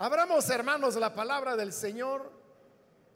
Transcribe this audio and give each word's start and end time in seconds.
Abramos, 0.00 0.48
hermanos, 0.48 0.94
la 0.94 1.12
palabra 1.12 1.56
del 1.56 1.72
Señor 1.72 2.30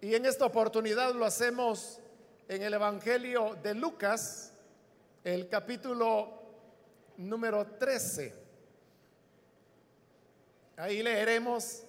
y 0.01 0.17
en 0.17 0.27
esta 0.27 0.47
oportunidad 0.47 1.15
lo 1.15 1.25
hacemos 1.25 2.01
en 2.49 2.61
el 2.61 2.75
Evangelio 2.75 3.57
de 3.63 3.73
Lucas, 3.73 4.53
el 5.23 5.49
capítulo 5.49 6.43
número 7.19 7.65
13. 7.79 8.35
Ahí 10.77 11.05
leeremos 11.05 11.85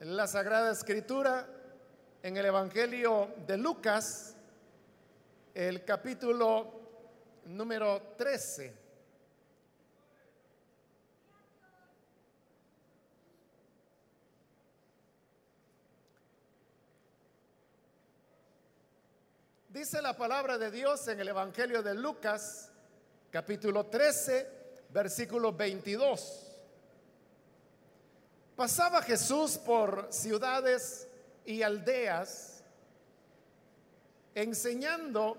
la 0.00 0.26
Sagrada 0.26 0.72
Escritura 0.72 1.46
en 2.20 2.36
el 2.36 2.46
Evangelio 2.46 3.32
de 3.46 3.56
Lucas, 3.56 4.34
el 5.54 5.84
capítulo 5.84 6.80
número 7.44 8.02
13. 8.18 8.85
Dice 19.76 20.00
la 20.00 20.16
palabra 20.16 20.56
de 20.56 20.70
Dios 20.70 21.06
en 21.08 21.20
el 21.20 21.28
Evangelio 21.28 21.82
de 21.82 21.94
Lucas, 21.94 22.70
capítulo 23.30 23.84
13, 23.84 24.48
versículo 24.88 25.52
22. 25.52 26.46
Pasaba 28.56 29.02
Jesús 29.02 29.58
por 29.58 30.08
ciudades 30.10 31.06
y 31.44 31.60
aldeas, 31.60 32.64
enseñando 34.34 35.36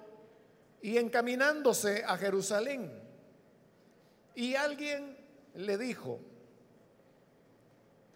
y 0.83 0.99
encaminándose 0.99 2.03
a 2.05 2.15
Jerusalén. 2.15 2.93
Y 4.35 4.53
alguien 4.53 5.17
le 5.55 5.79
dijo, 5.79 6.19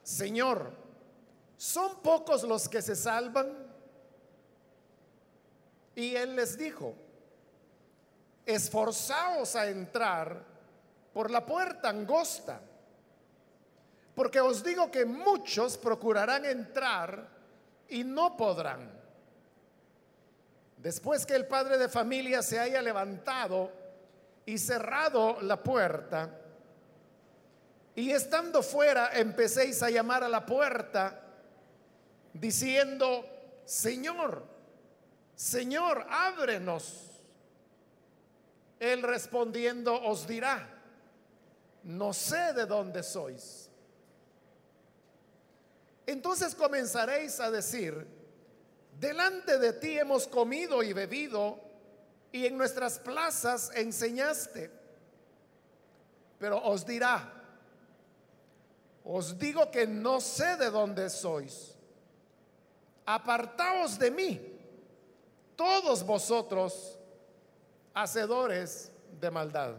Señor, 0.03 0.71
¿son 1.57 1.99
pocos 2.03 2.43
los 2.43 2.69
que 2.69 2.83
se 2.83 2.95
salvan? 2.95 3.60
Y 5.95 6.15
él 6.15 6.35
les 6.35 6.57
dijo, 6.57 6.95
esforzaos 8.45 9.55
a 9.55 9.67
entrar 9.67 10.43
por 11.13 11.29
la 11.29 11.45
puerta 11.45 11.89
angosta, 11.89 12.61
porque 14.15 14.39
os 14.39 14.63
digo 14.63 14.89
que 14.89 15.05
muchos 15.05 15.77
procurarán 15.77 16.45
entrar 16.45 17.27
y 17.89 18.03
no 18.03 18.37
podrán. 18.37 18.99
Después 20.77 21.25
que 21.25 21.35
el 21.35 21.47
padre 21.47 21.77
de 21.77 21.89
familia 21.89 22.41
se 22.41 22.59
haya 22.59 22.81
levantado 22.81 23.71
y 24.45 24.57
cerrado 24.57 25.41
la 25.41 25.61
puerta, 25.61 26.37
y 27.93 28.11
estando 28.11 28.63
fuera 28.63 29.11
empecéis 29.13 29.83
a 29.83 29.89
llamar 29.89 30.23
a 30.23 30.29
la 30.29 30.45
puerta, 30.45 31.21
diciendo, 32.33 33.25
Señor, 33.65 34.43
Señor, 35.41 36.05
ábrenos. 36.07 37.09
Él 38.79 39.01
respondiendo 39.01 39.91
os 39.91 40.27
dirá, 40.27 40.69
no 41.81 42.13
sé 42.13 42.53
de 42.53 42.67
dónde 42.67 43.01
sois. 43.01 43.67
Entonces 46.05 46.53
comenzaréis 46.53 47.39
a 47.39 47.49
decir, 47.49 48.05
delante 48.99 49.57
de 49.57 49.73
ti 49.73 49.97
hemos 49.97 50.27
comido 50.27 50.83
y 50.83 50.93
bebido 50.93 51.59
y 52.31 52.45
en 52.45 52.55
nuestras 52.55 52.99
plazas 52.99 53.71
enseñaste. 53.73 54.69
Pero 56.37 56.61
os 56.63 56.85
dirá, 56.85 57.33
os 59.03 59.39
digo 59.39 59.71
que 59.71 59.87
no 59.87 60.21
sé 60.21 60.55
de 60.57 60.69
dónde 60.69 61.09
sois. 61.09 61.75
Apartaos 63.07 63.97
de 63.97 64.11
mí 64.11 64.50
todos 65.61 66.03
vosotros 66.03 66.97
hacedores 67.93 68.91
de 69.19 69.29
maldad. 69.29 69.75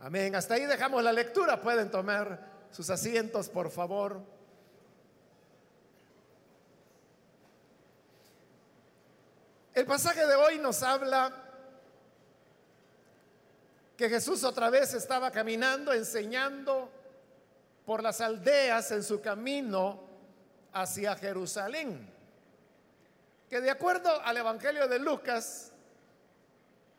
Amén. 0.00 0.34
Hasta 0.34 0.54
ahí 0.54 0.64
dejamos 0.64 1.02
la 1.02 1.12
lectura. 1.12 1.60
Pueden 1.60 1.90
tomar 1.90 2.40
sus 2.70 2.88
asientos, 2.88 3.50
por 3.50 3.70
favor. 3.70 4.22
El 9.74 9.84
pasaje 9.84 10.24
de 10.24 10.34
hoy 10.34 10.58
nos 10.58 10.82
habla 10.82 11.30
que 13.94 14.08
Jesús 14.08 14.42
otra 14.42 14.70
vez 14.70 14.94
estaba 14.94 15.30
caminando, 15.30 15.92
enseñando 15.92 16.90
por 17.84 18.02
las 18.02 18.22
aldeas 18.22 18.90
en 18.92 19.02
su 19.02 19.20
camino 19.20 20.00
hacia 20.72 21.14
Jerusalén 21.14 22.16
que 23.48 23.60
de 23.60 23.70
acuerdo 23.70 24.10
al 24.22 24.36
Evangelio 24.36 24.86
de 24.88 24.98
Lucas 24.98 25.72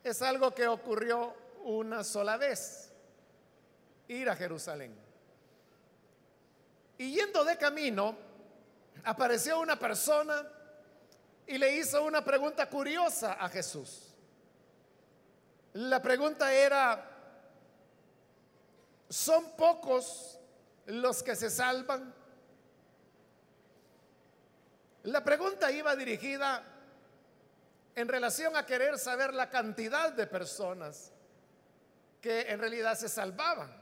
es 0.03 0.21
algo 0.21 0.53
que 0.53 0.67
ocurrió 0.67 1.35
una 1.63 2.03
sola 2.03 2.37
vez, 2.37 2.91
ir 4.07 4.29
a 4.29 4.35
Jerusalén. 4.35 4.95
Y 6.97 7.13
yendo 7.13 7.43
de 7.45 7.57
camino, 7.57 8.17
apareció 9.03 9.59
una 9.59 9.77
persona 9.77 10.47
y 11.45 11.57
le 11.57 11.77
hizo 11.77 12.03
una 12.03 12.23
pregunta 12.23 12.69
curiosa 12.69 13.33
a 13.33 13.47
Jesús. 13.49 14.13
La 15.73 16.01
pregunta 16.01 16.51
era, 16.51 17.09
¿son 19.07 19.51
pocos 19.55 20.39
los 20.87 21.21
que 21.21 21.35
se 21.35 21.49
salvan? 21.49 22.13
La 25.09 25.23
pregunta 25.23 25.71
iba 25.71 25.95
dirigida 25.95 26.63
en 27.95 28.07
relación 28.07 28.55
a 28.55 28.63
querer 28.63 28.99
saber 28.99 29.33
la 29.33 29.49
cantidad 29.49 30.13
de 30.13 30.27
personas 30.27 31.11
que 32.21 32.41
en 32.41 32.59
realidad 32.59 32.95
se 32.95 33.09
salvaban. 33.09 33.75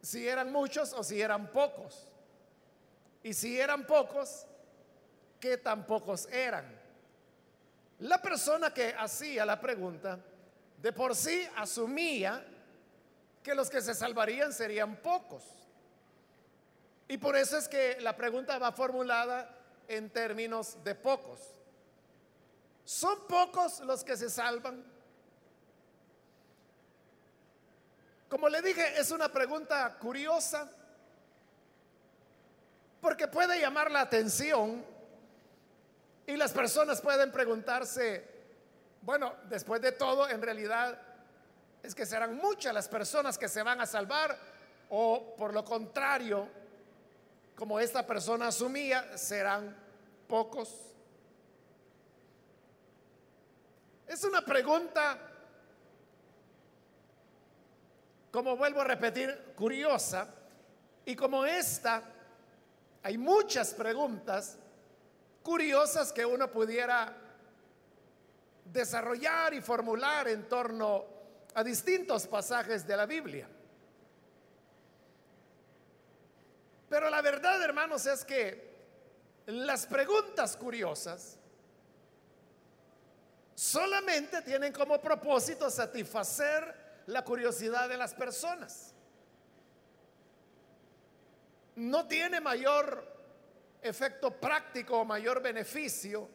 Si 0.00 0.26
eran 0.26 0.50
muchos 0.50 0.94
o 0.94 1.04
si 1.04 1.20
eran 1.20 1.48
pocos. 1.52 2.10
Y 3.22 3.34
si 3.34 3.60
eran 3.60 3.86
pocos, 3.86 4.46
¿qué 5.38 5.58
tan 5.58 5.86
pocos 5.86 6.26
eran? 6.32 6.64
La 7.98 8.22
persona 8.22 8.72
que 8.72 8.94
hacía 8.98 9.44
la 9.44 9.60
pregunta 9.60 10.18
de 10.78 10.92
por 10.94 11.14
sí 11.14 11.46
asumía 11.56 12.42
que 13.42 13.54
los 13.54 13.68
que 13.68 13.82
se 13.82 13.94
salvarían 13.94 14.54
serían 14.54 14.96
pocos. 14.96 15.59
Y 17.10 17.18
por 17.18 17.34
eso 17.34 17.58
es 17.58 17.66
que 17.66 18.00
la 18.00 18.16
pregunta 18.16 18.56
va 18.60 18.70
formulada 18.70 19.52
en 19.88 20.10
términos 20.10 20.76
de 20.84 20.94
pocos. 20.94 21.40
¿Son 22.84 23.26
pocos 23.26 23.80
los 23.80 24.04
que 24.04 24.16
se 24.16 24.30
salvan? 24.30 24.84
Como 28.28 28.48
le 28.48 28.62
dije, 28.62 29.00
es 29.00 29.10
una 29.10 29.28
pregunta 29.28 29.98
curiosa 29.98 30.70
porque 33.00 33.26
puede 33.26 33.60
llamar 33.60 33.90
la 33.90 34.02
atención 34.02 34.84
y 36.28 36.36
las 36.36 36.52
personas 36.52 37.00
pueden 37.00 37.32
preguntarse, 37.32 38.24
bueno, 39.02 39.34
después 39.48 39.80
de 39.80 39.90
todo, 39.90 40.28
en 40.28 40.40
realidad 40.40 40.96
es 41.82 41.92
que 41.92 42.06
serán 42.06 42.36
muchas 42.36 42.72
las 42.72 42.86
personas 42.86 43.36
que 43.36 43.48
se 43.48 43.64
van 43.64 43.80
a 43.80 43.86
salvar 43.86 44.38
o 44.90 45.34
por 45.36 45.52
lo 45.52 45.64
contrario, 45.64 46.59
como 47.60 47.78
esta 47.78 48.06
persona 48.06 48.46
asumía, 48.46 49.18
serán 49.18 49.76
pocos. 50.26 50.74
Es 54.08 54.24
una 54.24 54.42
pregunta, 54.42 55.18
como 58.30 58.56
vuelvo 58.56 58.80
a 58.80 58.84
repetir, 58.84 59.52
curiosa. 59.54 60.26
Y 61.04 61.14
como 61.14 61.44
esta, 61.44 62.02
hay 63.02 63.18
muchas 63.18 63.74
preguntas 63.74 64.56
curiosas 65.42 66.14
que 66.14 66.24
uno 66.24 66.50
pudiera 66.50 67.14
desarrollar 68.64 69.52
y 69.52 69.60
formular 69.60 70.28
en 70.28 70.48
torno 70.48 71.04
a 71.52 71.62
distintos 71.62 72.26
pasajes 72.26 72.86
de 72.86 72.96
la 72.96 73.04
Biblia. 73.04 73.46
Pero 76.90 77.08
la 77.08 77.22
verdad, 77.22 77.62
hermanos, 77.62 78.04
es 78.04 78.24
que 78.24 78.68
las 79.46 79.86
preguntas 79.86 80.56
curiosas 80.56 81.38
solamente 83.54 84.42
tienen 84.42 84.72
como 84.72 85.00
propósito 85.00 85.70
satisfacer 85.70 87.02
la 87.06 87.24
curiosidad 87.24 87.88
de 87.88 87.96
las 87.96 88.12
personas. 88.12 88.92
No 91.76 92.08
tiene 92.08 92.40
mayor 92.40 93.06
efecto 93.80 94.32
práctico 94.32 94.98
o 94.98 95.04
mayor 95.04 95.40
beneficio 95.40 96.28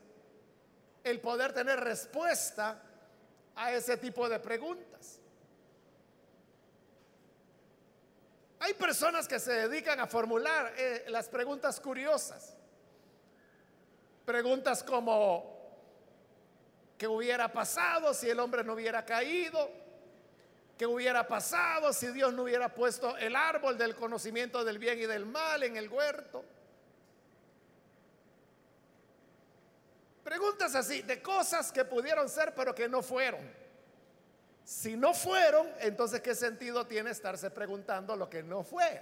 el 1.04 1.19
poder 1.19 1.51
tener 1.51 1.81
respuesta 1.81 2.81
a 3.56 3.74
ese 3.74 3.98
tipo 3.98 4.30
de 4.30 4.40
preguntas. 4.40 5.19
Hay 8.60 8.74
personas 8.74 9.28
que 9.28 9.40
se 9.40 9.52
dedican 9.68 10.00
a 10.00 10.07
formular 10.07 10.74
eh, 10.78 11.06
las 11.10 11.28
preguntas 11.30 11.80
curiosas. 11.80 12.56
Preguntas 14.25 14.84
como, 14.84 15.56
¿qué 16.98 17.07
hubiera 17.07 17.52
pasado 17.52 18.13
si 18.13 18.30
el 18.30 18.40
hombre 18.40 18.63
no 18.63 18.74
hubiera 18.74 19.06
caído? 19.06 19.69
¿Qué 20.78 20.86
hubiera 20.86 21.28
pasado 21.28 21.94
si 21.94 22.07
Dios 22.07 22.34
no 22.34 22.44
hubiera 22.44 22.74
puesto 22.74 23.16
el 23.18 23.36
árbol 23.36 23.78
del 23.78 23.96
conocimiento 23.96 24.63
del 24.66 24.78
bien 24.78 25.00
y 25.00 25.06
del 25.06 25.25
mal 25.25 25.63
en 25.63 25.78
el 25.78 25.88
huerto? 25.88 26.44
Preguntas 30.24 30.74
así, 30.74 31.04
de 31.04 31.22
cosas 31.22 31.72
que 31.72 31.86
pudieron 31.86 32.28
ser 32.28 32.54
pero 32.56 32.74
que 32.74 32.90
no 32.90 33.01
fueron. 33.01 33.65
Si 34.66 34.98
no 34.98 35.14
fueron, 35.14 35.72
entonces 35.80 36.22
¿qué 36.22 36.34
sentido 36.34 36.88
tiene 36.88 37.12
estarse 37.12 37.52
preguntando 37.52 38.16
lo 38.16 38.28
que 38.28 38.42
no 38.42 38.64
fue? 38.64 39.00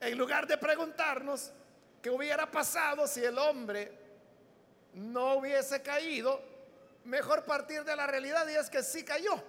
En 0.00 0.16
lugar 0.16 0.46
de 0.46 0.56
preguntarnos 0.56 1.52
qué 2.00 2.08
hubiera 2.08 2.50
pasado 2.50 3.06
si 3.06 3.22
el 3.22 3.36
hombre 3.38 3.92
no 4.94 5.34
hubiese 5.34 5.82
caído, 5.82 6.40
mejor 7.04 7.44
partir 7.44 7.84
de 7.84 7.94
la 7.94 8.06
realidad 8.06 8.48
y 8.48 8.54
es 8.54 8.70
que 8.70 8.82
sí 8.82 9.04
cayó. 9.04 9.42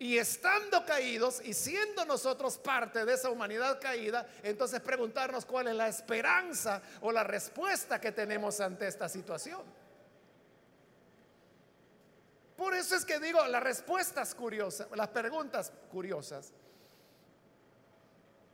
Y 0.00 0.18
estando 0.18 0.84
caídos 0.84 1.40
y 1.42 1.54
siendo 1.54 2.04
nosotros 2.04 2.58
parte 2.58 3.04
de 3.04 3.14
esa 3.14 3.30
humanidad 3.30 3.80
caída, 3.80 4.26
entonces 4.42 4.80
preguntarnos 4.80 5.46
cuál 5.46 5.68
es 5.68 5.74
la 5.74 5.86
esperanza 5.86 6.82
o 7.00 7.12
la 7.12 7.22
respuesta 7.22 8.00
que 8.00 8.10
tenemos 8.10 8.60
ante 8.60 8.88
esta 8.88 9.08
situación. 9.08 9.85
Por 12.56 12.74
eso 12.74 12.96
es 12.96 13.04
que 13.04 13.18
digo, 13.18 13.44
las 13.46 13.62
respuestas 13.62 14.34
curiosas, 14.34 14.88
las 14.94 15.08
preguntas 15.08 15.72
curiosas, 15.90 16.52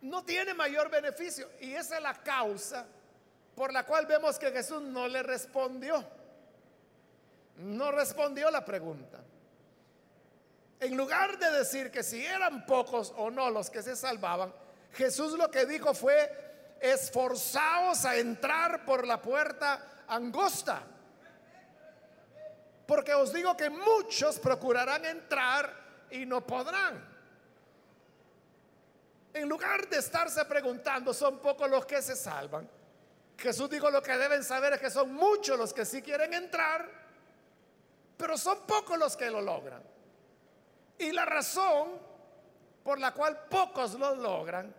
no 0.00 0.24
tiene 0.24 0.54
mayor 0.54 0.90
beneficio. 0.90 1.48
Y 1.60 1.74
esa 1.74 1.96
es 1.96 2.02
la 2.02 2.14
causa 2.22 2.86
por 3.54 3.72
la 3.72 3.84
cual 3.84 4.06
vemos 4.06 4.38
que 4.38 4.50
Jesús 4.50 4.82
no 4.82 5.06
le 5.06 5.22
respondió. 5.22 6.04
No 7.58 7.92
respondió 7.92 8.50
la 8.50 8.64
pregunta. 8.64 9.20
En 10.80 10.96
lugar 10.96 11.38
de 11.38 11.50
decir 11.52 11.92
que 11.92 12.02
si 12.02 12.24
eran 12.24 12.66
pocos 12.66 13.14
o 13.16 13.30
no 13.30 13.50
los 13.50 13.70
que 13.70 13.82
se 13.82 13.94
salvaban, 13.94 14.52
Jesús 14.94 15.34
lo 15.38 15.48
que 15.50 15.64
dijo 15.64 15.94
fue, 15.94 16.76
esforzaos 16.80 18.04
a 18.04 18.16
entrar 18.16 18.84
por 18.84 19.06
la 19.06 19.22
puerta 19.22 20.04
angosta. 20.08 20.82
Porque 22.86 23.14
os 23.14 23.32
digo 23.32 23.56
que 23.56 23.70
muchos 23.70 24.38
procurarán 24.38 25.04
entrar 25.04 25.72
y 26.10 26.26
no 26.26 26.46
podrán. 26.46 27.10
En 29.34 29.48
lugar 29.48 29.88
de 29.88 29.98
estarse 29.98 30.44
preguntando, 30.44 31.14
son 31.14 31.38
pocos 31.38 31.70
los 31.70 31.86
que 31.86 32.02
se 32.02 32.14
salvan. 32.14 32.68
Jesús 33.38 33.70
dijo 33.70 33.90
lo 33.90 34.02
que 34.02 34.16
deben 34.16 34.44
saber 34.44 34.74
es 34.74 34.80
que 34.80 34.90
son 34.90 35.12
muchos 35.14 35.58
los 35.58 35.72
que 35.72 35.84
sí 35.84 36.02
quieren 36.02 36.34
entrar, 36.34 36.88
pero 38.16 38.36
son 38.36 38.66
pocos 38.66 38.98
los 38.98 39.16
que 39.16 39.30
lo 39.30 39.40
logran. 39.40 39.82
Y 40.98 41.12
la 41.12 41.24
razón 41.24 41.98
por 42.84 42.98
la 42.98 43.12
cual 43.12 43.46
pocos 43.48 43.94
lo 43.94 44.14
logran 44.14 44.72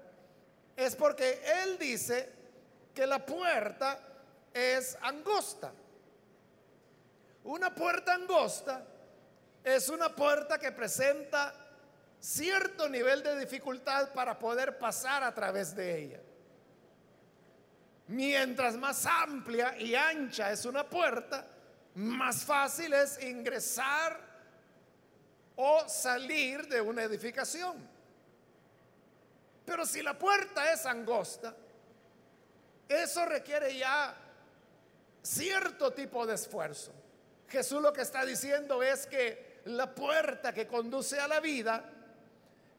es 0.75 0.95
porque 0.95 1.41
Él 1.63 1.77
dice 1.77 2.31
que 2.93 3.07
la 3.07 3.25
puerta 3.25 3.99
es 4.53 4.97
angosta. 5.01 5.73
Una 7.43 7.73
puerta 7.73 8.13
angosta 8.13 8.85
es 9.63 9.89
una 9.89 10.13
puerta 10.15 10.57
que 10.57 10.71
presenta 10.71 11.53
cierto 12.19 12.87
nivel 12.87 13.21
de 13.21 13.39
dificultad 13.39 14.13
para 14.13 14.39
poder 14.39 14.77
pasar 14.77 15.23
a 15.23 15.33
través 15.33 15.75
de 15.75 15.99
ella. 15.99 16.19
Mientras 18.07 18.75
más 18.75 19.05
amplia 19.05 19.77
y 19.77 19.95
ancha 19.95 20.51
es 20.51 20.65
una 20.65 20.89
puerta, 20.89 21.45
más 21.95 22.43
fácil 22.43 22.93
es 22.93 23.21
ingresar 23.21 24.19
o 25.55 25.87
salir 25.87 26.67
de 26.67 26.81
una 26.81 27.03
edificación. 27.03 27.77
Pero 29.65 29.85
si 29.85 30.01
la 30.01 30.17
puerta 30.17 30.71
es 30.71 30.85
angosta, 30.85 31.55
eso 32.87 33.25
requiere 33.25 33.77
ya 33.77 34.15
cierto 35.21 35.91
tipo 35.91 36.25
de 36.25 36.35
esfuerzo. 36.35 36.91
Jesús 37.53 37.83
lo 37.83 37.93
que 37.93 38.01
está 38.01 38.25
diciendo 38.25 38.81
es 38.81 39.05
que 39.05 39.61
la 39.65 39.93
puerta 39.93 40.51
que 40.51 40.65
conduce 40.65 41.19
a 41.19 41.27
la 41.27 41.39
vida 41.39 41.87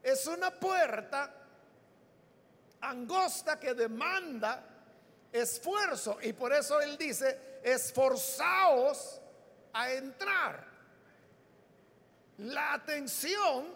es 0.02 0.26
una 0.26 0.50
puerta 0.50 1.32
angosta 2.80 3.60
que 3.60 3.72
demanda 3.72 4.64
esfuerzo. 5.32 6.18
Y 6.20 6.32
por 6.32 6.52
eso 6.52 6.80
Él 6.80 6.98
dice, 6.98 7.60
esforzaos 7.62 9.20
a 9.72 9.92
entrar 9.92 10.66
la 12.38 12.72
atención 12.72 13.72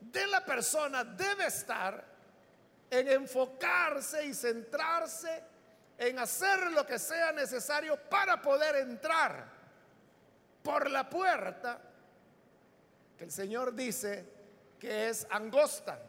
de 0.00 0.26
la 0.26 0.42
persona 0.42 1.04
debe 1.04 1.48
estar 1.48 2.02
en 2.88 3.08
enfocarse 3.08 4.24
y 4.24 4.32
centrarse 4.32 5.44
en 5.98 6.18
hacer 6.18 6.72
lo 6.72 6.86
que 6.86 6.98
sea 6.98 7.32
necesario 7.32 7.96
para 8.08 8.40
poder 8.40 8.76
entrar 8.76 9.46
por 10.62 10.90
la 10.90 11.08
puerta 11.08 11.80
que 13.16 13.24
el 13.24 13.30
Señor 13.30 13.74
dice 13.74 14.24
que 14.78 15.08
es 15.08 15.26
angosta. 15.30 16.00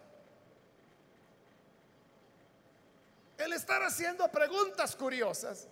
El 3.37 3.53
estar 3.53 3.83
haciendo 3.83 4.29
preguntas 4.29 4.95
curiosas 4.95 5.67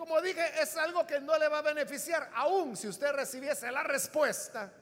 como 0.00 0.18
dije, 0.22 0.62
es 0.62 0.78
algo 0.78 1.06
que 1.06 1.20
no 1.20 1.36
le 1.36 1.46
va 1.48 1.58
a 1.58 1.62
beneficiar, 1.62 2.30
aún 2.34 2.74
si 2.74 2.88
usted 2.88 3.12
recibiese 3.12 3.70
la 3.70 3.82
respuesta. 3.82 4.72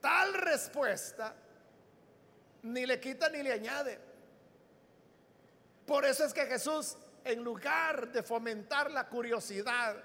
Tal 0.00 0.32
respuesta 0.32 1.34
ni 2.62 2.86
le 2.86 2.98
quita 2.98 3.28
ni 3.28 3.42
le 3.42 3.52
añade. 3.52 4.00
Por 5.90 6.04
eso 6.04 6.24
es 6.24 6.32
que 6.32 6.46
Jesús, 6.46 6.96
en 7.24 7.42
lugar 7.42 8.12
de 8.12 8.22
fomentar 8.22 8.92
la 8.92 9.08
curiosidad 9.08 9.96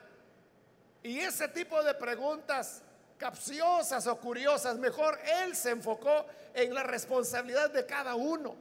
y 1.04 1.20
ese 1.20 1.48
tipo 1.50 1.84
de 1.84 1.94
preguntas 1.94 2.82
capciosas 3.20 4.08
o 4.08 4.20
curiosas, 4.20 4.80
mejor 4.80 5.20
Él 5.44 5.56
se 5.56 5.70
enfocó 5.70 6.26
en 6.56 6.74
la 6.74 6.82
responsabilidad 6.82 7.70
de 7.70 7.86
cada 7.86 8.16
uno. 8.16 8.56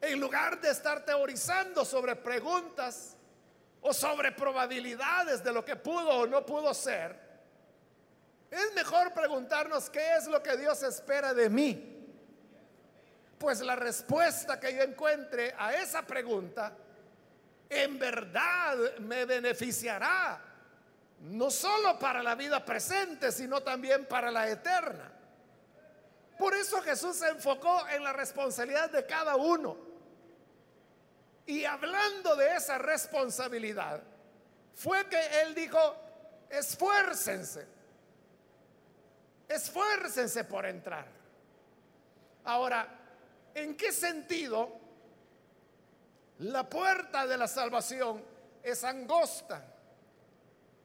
En 0.00 0.18
lugar 0.18 0.60
de 0.60 0.70
estar 0.70 1.04
teorizando 1.04 1.84
sobre 1.84 2.16
preguntas 2.16 3.16
o 3.80 3.94
sobre 3.94 4.32
probabilidades 4.32 5.44
de 5.44 5.52
lo 5.52 5.64
que 5.64 5.76
pudo 5.76 6.08
o 6.08 6.26
no 6.26 6.44
pudo 6.44 6.74
ser, 6.74 7.16
es 8.50 8.74
mejor 8.74 9.12
preguntarnos 9.12 9.88
qué 9.88 10.16
es 10.16 10.26
lo 10.26 10.42
que 10.42 10.56
Dios 10.56 10.82
espera 10.82 11.32
de 11.32 11.48
mí. 11.48 11.93
Pues 13.44 13.60
la 13.60 13.76
respuesta 13.76 14.58
que 14.58 14.74
yo 14.74 14.82
encuentre 14.82 15.54
a 15.58 15.74
esa 15.74 16.00
pregunta 16.00 16.72
en 17.68 17.98
verdad 17.98 18.96
me 19.00 19.26
beneficiará, 19.26 20.40
no 21.20 21.50
solo 21.50 21.98
para 21.98 22.22
la 22.22 22.36
vida 22.36 22.64
presente, 22.64 23.30
sino 23.30 23.62
también 23.62 24.06
para 24.06 24.30
la 24.30 24.48
eterna. 24.48 25.12
Por 26.38 26.54
eso 26.54 26.80
Jesús 26.80 27.16
se 27.16 27.28
enfocó 27.28 27.86
en 27.88 28.02
la 28.02 28.14
responsabilidad 28.14 28.88
de 28.88 29.04
cada 29.04 29.36
uno. 29.36 29.76
Y 31.44 31.66
hablando 31.66 32.36
de 32.36 32.56
esa 32.56 32.78
responsabilidad, 32.78 34.02
fue 34.74 35.06
que 35.10 35.42
él 35.42 35.54
dijo, 35.54 35.78
esfuércense, 36.48 37.66
esfuércense 39.46 40.44
por 40.44 40.64
entrar. 40.64 41.04
Ahora, 42.46 43.02
¿en 43.54 43.76
qué 43.76 43.92
sentido 43.92 44.68
la 46.38 46.68
puerta 46.68 47.26
de 47.26 47.36
la 47.36 47.48
salvación 47.48 48.24
es 48.62 48.84
angosta? 48.84 49.74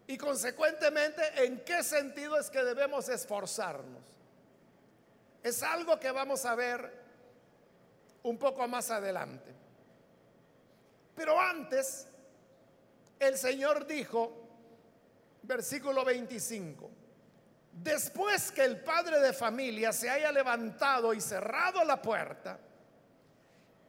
Y 0.07 0.17
consecuentemente, 0.17 1.21
¿en 1.43 1.63
qué 1.63 1.83
sentido 1.83 2.37
es 2.39 2.49
que 2.49 2.63
debemos 2.63 3.09
esforzarnos? 3.09 4.03
Es 5.43 5.61
algo 5.63 5.99
que 5.99 6.11
vamos 6.11 6.45
a 6.45 6.55
ver 6.55 6.91
un 8.23 8.37
poco 8.37 8.67
más 8.67 8.89
adelante. 8.89 9.53
Pero 11.15 11.39
antes, 11.39 12.07
el 13.19 13.37
Señor 13.37 13.85
dijo, 13.85 14.31
versículo 15.43 16.03
25, 16.03 16.89
después 17.83 18.51
que 18.51 18.63
el 18.63 18.81
padre 18.81 19.19
de 19.19 19.33
familia 19.33 19.93
se 19.93 20.09
haya 20.09 20.31
levantado 20.31 21.13
y 21.13 21.21
cerrado 21.21 21.83
la 21.83 22.01
puerta, 22.01 22.59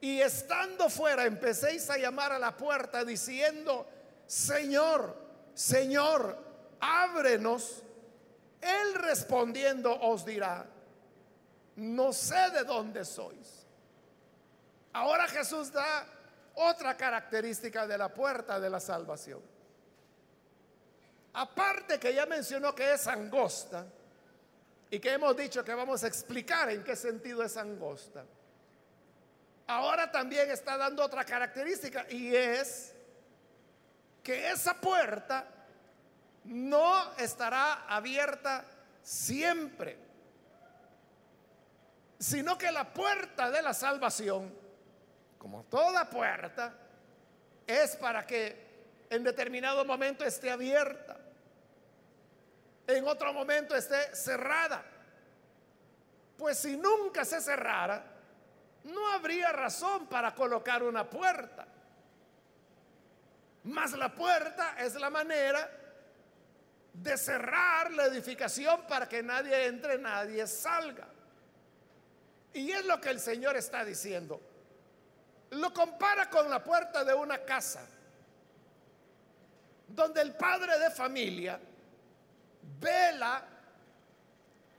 y 0.01 0.21
estando 0.21 0.89
fuera 0.89 1.27
empecéis 1.27 1.91
a 1.91 1.99
llamar 1.99 2.33
a 2.33 2.39
la 2.39 2.57
puerta 2.57 3.05
diciendo, 3.05 3.87
Señor, 4.27 5.15
Señor, 5.55 6.39
ábrenos. 6.81 7.83
Él 8.61 8.95
respondiendo 8.95 9.99
os 10.01 10.25
dirá, 10.25 10.67
no 11.77 12.13
sé 12.13 12.51
de 12.51 12.65
dónde 12.65 13.05
sois. 13.05 13.67
Ahora 14.93 15.27
Jesús 15.29 15.73
da 15.73 16.07
otra 16.55 16.97
característica 16.97 17.87
de 17.87 17.99
la 17.99 18.09
puerta 18.13 18.59
de 18.59 18.71
la 18.71 18.81
salvación. 18.81 19.41
Aparte 21.33 21.99
que 21.99 22.13
ya 22.13 22.27
mencionó 22.27 22.75
que 22.75 22.93
es 22.93 23.07
angosta 23.07 23.87
y 24.91 24.99
que 24.99 25.13
hemos 25.13 25.37
dicho 25.37 25.65
que 25.65 25.75
vamos 25.75 26.03
a 26.03 26.09
explicar 26.09 26.71
en 26.71 26.83
qué 26.83 26.97
sentido 26.97 27.43
es 27.45 27.57
angosta. 27.57 28.25
Ahora 29.69 30.11
también 30.11 30.51
está 30.51 30.77
dando 30.77 31.05
otra 31.05 31.25
característica 31.25 32.05
y 32.11 32.35
es 32.35 32.93
que 34.25 34.51
esa 34.51 34.75
puerta 34.75 35.47
no 36.45 37.15
estará 37.17 37.87
abierta 37.87 38.65
siempre, 39.03 39.97
sino 42.19 42.59
que 42.59 42.73
la 42.73 42.93
puerta 42.93 43.51
de 43.51 43.63
la 43.63 43.73
salvación, 43.73 44.53
como 45.39 45.63
toda 45.65 46.11
puerta, 46.11 46.75
es 47.65 47.95
para 47.95 48.27
que 48.27 48.71
en 49.09 49.23
determinado 49.23 49.85
momento 49.85 50.25
esté 50.25 50.51
abierta, 50.51 51.20
en 52.97 53.07
otro 53.07 53.33
momento 53.33 53.75
esté 53.75 54.15
cerrada. 54.15 54.85
Pues 56.37 56.59
si 56.59 56.77
nunca 56.77 57.25
se 57.25 57.41
cerrara, 57.41 58.03
no 58.85 59.09
habría 59.13 59.53
razón 59.53 60.07
para 60.07 60.35
colocar 60.35 60.83
una 60.83 61.09
puerta. 61.09 61.67
Más 63.65 63.93
la 63.93 64.15
puerta 64.15 64.77
es 64.79 64.95
la 64.95 65.11
manera 65.11 65.71
de 66.93 67.17
cerrar 67.17 67.93
la 67.93 68.07
edificación 68.07 68.87
para 68.87 69.09
que 69.09 69.23
nadie 69.23 69.67
entre, 69.67 69.99
nadie 69.99 70.47
salga. 70.47 71.09
Y 72.53 72.71
es 72.73 72.85
lo 72.85 73.01
que 73.01 73.11
el 73.11 73.21
Señor 73.21 73.57
está 73.57 73.85
diciendo. 73.85 74.41
Lo 75.51 75.73
compara 75.73 76.31
con 76.31 76.49
la 76.49 76.63
puerta 76.65 77.05
de 77.05 77.15
una 77.15 77.39
casa, 77.45 77.87
donde 79.89 80.23
el 80.23 80.35
padre 80.35 80.79
de 80.79 80.91
familia 80.91 81.61
vela 82.81 83.45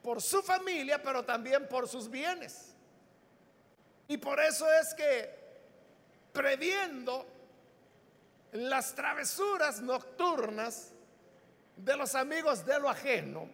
por 0.02 0.22
su 0.22 0.42
familia, 0.42 1.02
pero 1.02 1.24
también 1.24 1.68
por 1.68 1.88
sus 1.88 2.10
bienes. 2.10 2.74
Y 4.08 4.18
por 4.18 4.40
eso 4.40 4.70
es 4.74 4.94
que, 4.94 5.40
previendo 6.34 7.26
las 8.52 8.94
travesuras 8.94 9.80
nocturnas, 9.80 10.92
de 11.84 11.98
los 11.98 12.16
amigos 12.16 12.66
de 12.66 12.80
lo 12.80 12.90
ajeno, 12.90 13.50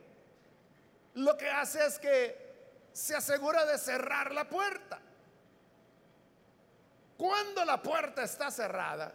lo 1.16 1.38
que 1.38 1.50
hace 1.50 1.86
es 1.86 1.98
que 1.98 2.48
se 2.92 3.16
asegura 3.16 3.66
de 3.66 3.78
cerrar 3.78 4.32
la 4.34 4.48
puerta. 4.50 5.00
Cuando 7.18 7.64
la 7.66 7.82
puerta 7.82 8.24
está 8.24 8.52
cerrada, 8.52 9.14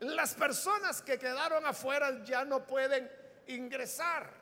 las 0.00 0.34
personas 0.34 1.02
que 1.02 1.18
quedaron 1.18 1.66
afuera 1.66 2.22
ya 2.24 2.44
no 2.44 2.66
pueden 2.66 3.10
ingresar. 3.48 4.37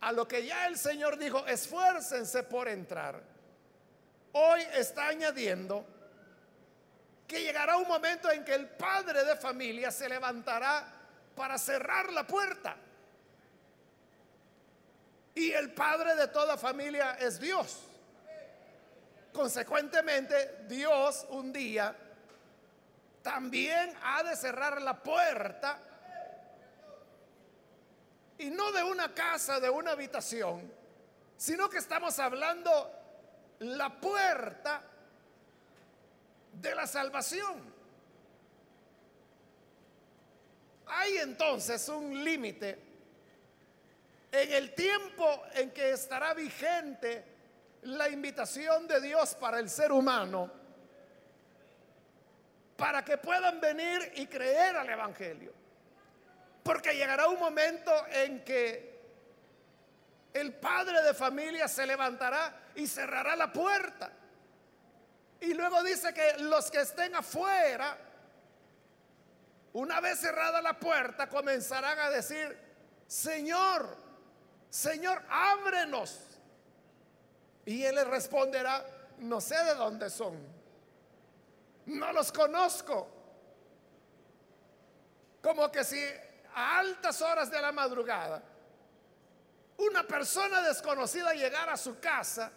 A 0.00 0.12
lo 0.12 0.28
que 0.28 0.44
ya 0.46 0.66
el 0.66 0.78
Señor 0.78 1.18
dijo, 1.18 1.44
esfuércense 1.46 2.44
por 2.44 2.68
entrar. 2.68 3.20
Hoy 4.32 4.60
está 4.74 5.08
añadiendo 5.08 5.84
que 7.26 7.42
llegará 7.42 7.76
un 7.76 7.88
momento 7.88 8.30
en 8.30 8.44
que 8.44 8.54
el 8.54 8.68
padre 8.68 9.24
de 9.24 9.36
familia 9.36 9.90
se 9.90 10.08
levantará 10.08 10.86
para 11.34 11.58
cerrar 11.58 12.12
la 12.12 12.26
puerta. 12.26 12.76
Y 15.34 15.52
el 15.52 15.72
padre 15.72 16.16
de 16.16 16.28
toda 16.28 16.56
familia 16.56 17.16
es 17.20 17.38
Dios. 17.38 17.84
Consecuentemente, 19.32 20.64
Dios 20.66 21.26
un 21.30 21.52
día 21.52 21.94
también 23.22 23.94
ha 24.02 24.22
de 24.22 24.34
cerrar 24.36 24.80
la 24.80 25.00
puerta 25.02 25.78
y 28.38 28.50
no 28.50 28.72
de 28.72 28.82
una 28.82 29.14
casa, 29.14 29.60
de 29.60 29.68
una 29.68 29.92
habitación, 29.92 30.72
sino 31.36 31.68
que 31.68 31.78
estamos 31.78 32.18
hablando 32.18 32.90
la 33.60 34.00
puerta 34.00 34.82
de 36.52 36.74
la 36.74 36.86
salvación. 36.86 37.76
Hay 40.86 41.18
entonces 41.18 41.88
un 41.88 42.24
límite 42.24 42.78
en 44.32 44.52
el 44.52 44.74
tiempo 44.74 45.42
en 45.54 45.70
que 45.70 45.90
estará 45.90 46.34
vigente 46.34 47.24
la 47.82 48.08
invitación 48.08 48.86
de 48.88 49.00
Dios 49.00 49.34
para 49.34 49.58
el 49.58 49.68
ser 49.68 49.92
humano 49.92 50.58
para 52.78 53.04
que 53.04 53.18
puedan 53.18 53.60
venir 53.60 54.12
y 54.14 54.26
creer 54.28 54.76
al 54.76 54.88
Evangelio. 54.88 55.52
Porque 56.68 56.92
llegará 56.92 57.28
un 57.28 57.38
momento 57.38 57.90
en 58.08 58.44
que 58.44 59.00
el 60.34 60.52
padre 60.52 61.00
de 61.00 61.14
familia 61.14 61.66
se 61.66 61.86
levantará 61.86 62.72
y 62.74 62.86
cerrará 62.86 63.34
la 63.36 63.50
puerta. 63.50 64.12
Y 65.40 65.54
luego 65.54 65.82
dice 65.82 66.12
que 66.12 66.36
los 66.40 66.70
que 66.70 66.80
estén 66.80 67.14
afuera 67.14 67.96
una 69.72 69.98
vez 70.00 70.18
cerrada 70.20 70.60
la 70.60 70.78
puerta, 70.78 71.26
comenzarán 71.30 71.98
a 72.00 72.10
decir, 72.10 72.54
Señor, 73.06 73.96
Señor, 74.68 75.22
ábrenos. 75.30 76.20
Y 77.64 77.82
Él 77.82 77.94
le 77.94 78.04
responderá, 78.04 78.84
no 79.20 79.40
sé 79.40 79.56
de 79.64 79.74
dónde 79.74 80.10
son, 80.10 80.36
no 81.86 82.12
los 82.12 82.30
conozco. 82.30 83.08
Como 85.40 85.72
que 85.72 85.82
si 85.82 85.98
a 86.58 86.78
altas 86.78 87.20
horas 87.22 87.50
de 87.50 87.60
la 87.60 87.72
madrugada 87.72 88.42
una 89.78 90.02
persona 90.02 90.60
desconocida 90.60 91.32
llegara 91.34 91.74
a 91.74 91.76
su 91.76 91.98
casa 92.00 92.50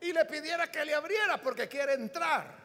y 0.00 0.12
le 0.12 0.24
pidiera 0.24 0.70
que 0.70 0.84
le 0.84 0.94
abriera 0.94 1.36
porque 1.42 1.68
quiere 1.68 1.94
entrar. 1.94 2.58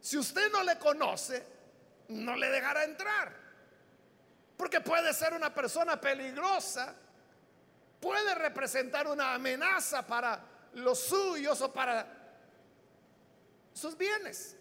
Si 0.00 0.16
usted 0.16 0.52
no 0.52 0.62
le 0.62 0.78
conoce, 0.78 1.44
no 2.08 2.36
le 2.36 2.48
dejará 2.48 2.84
entrar. 2.84 3.34
Porque 4.56 4.80
puede 4.80 5.12
ser 5.12 5.34
una 5.34 5.52
persona 5.52 6.00
peligrosa, 6.00 6.94
puede 8.00 8.34
representar 8.36 9.08
una 9.08 9.34
amenaza 9.34 10.06
para 10.06 10.40
los 10.74 11.00
suyos 11.00 11.60
o 11.60 11.72
para 11.72 12.06
sus 13.72 13.98
bienes. 13.98 14.56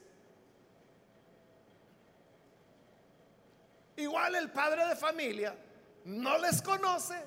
Igual 3.96 4.36
el 4.36 4.52
padre 4.52 4.86
de 4.88 4.96
familia 4.96 5.56
no 6.06 6.38
les 6.38 6.62
conoce, 6.62 7.22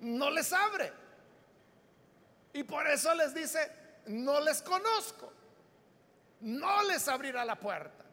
no 0.00 0.30
les 0.30 0.52
abre. 0.52 0.92
Y 2.52 2.64
por 2.64 2.86
eso 2.86 3.14
les 3.14 3.34
dice, 3.34 3.70
no 4.06 4.40
les 4.40 4.60
conozco 4.62 5.32
no 6.42 6.82
les 6.82 7.06
abrirá 7.08 7.44
la 7.44 7.56
puerta. 7.56 8.04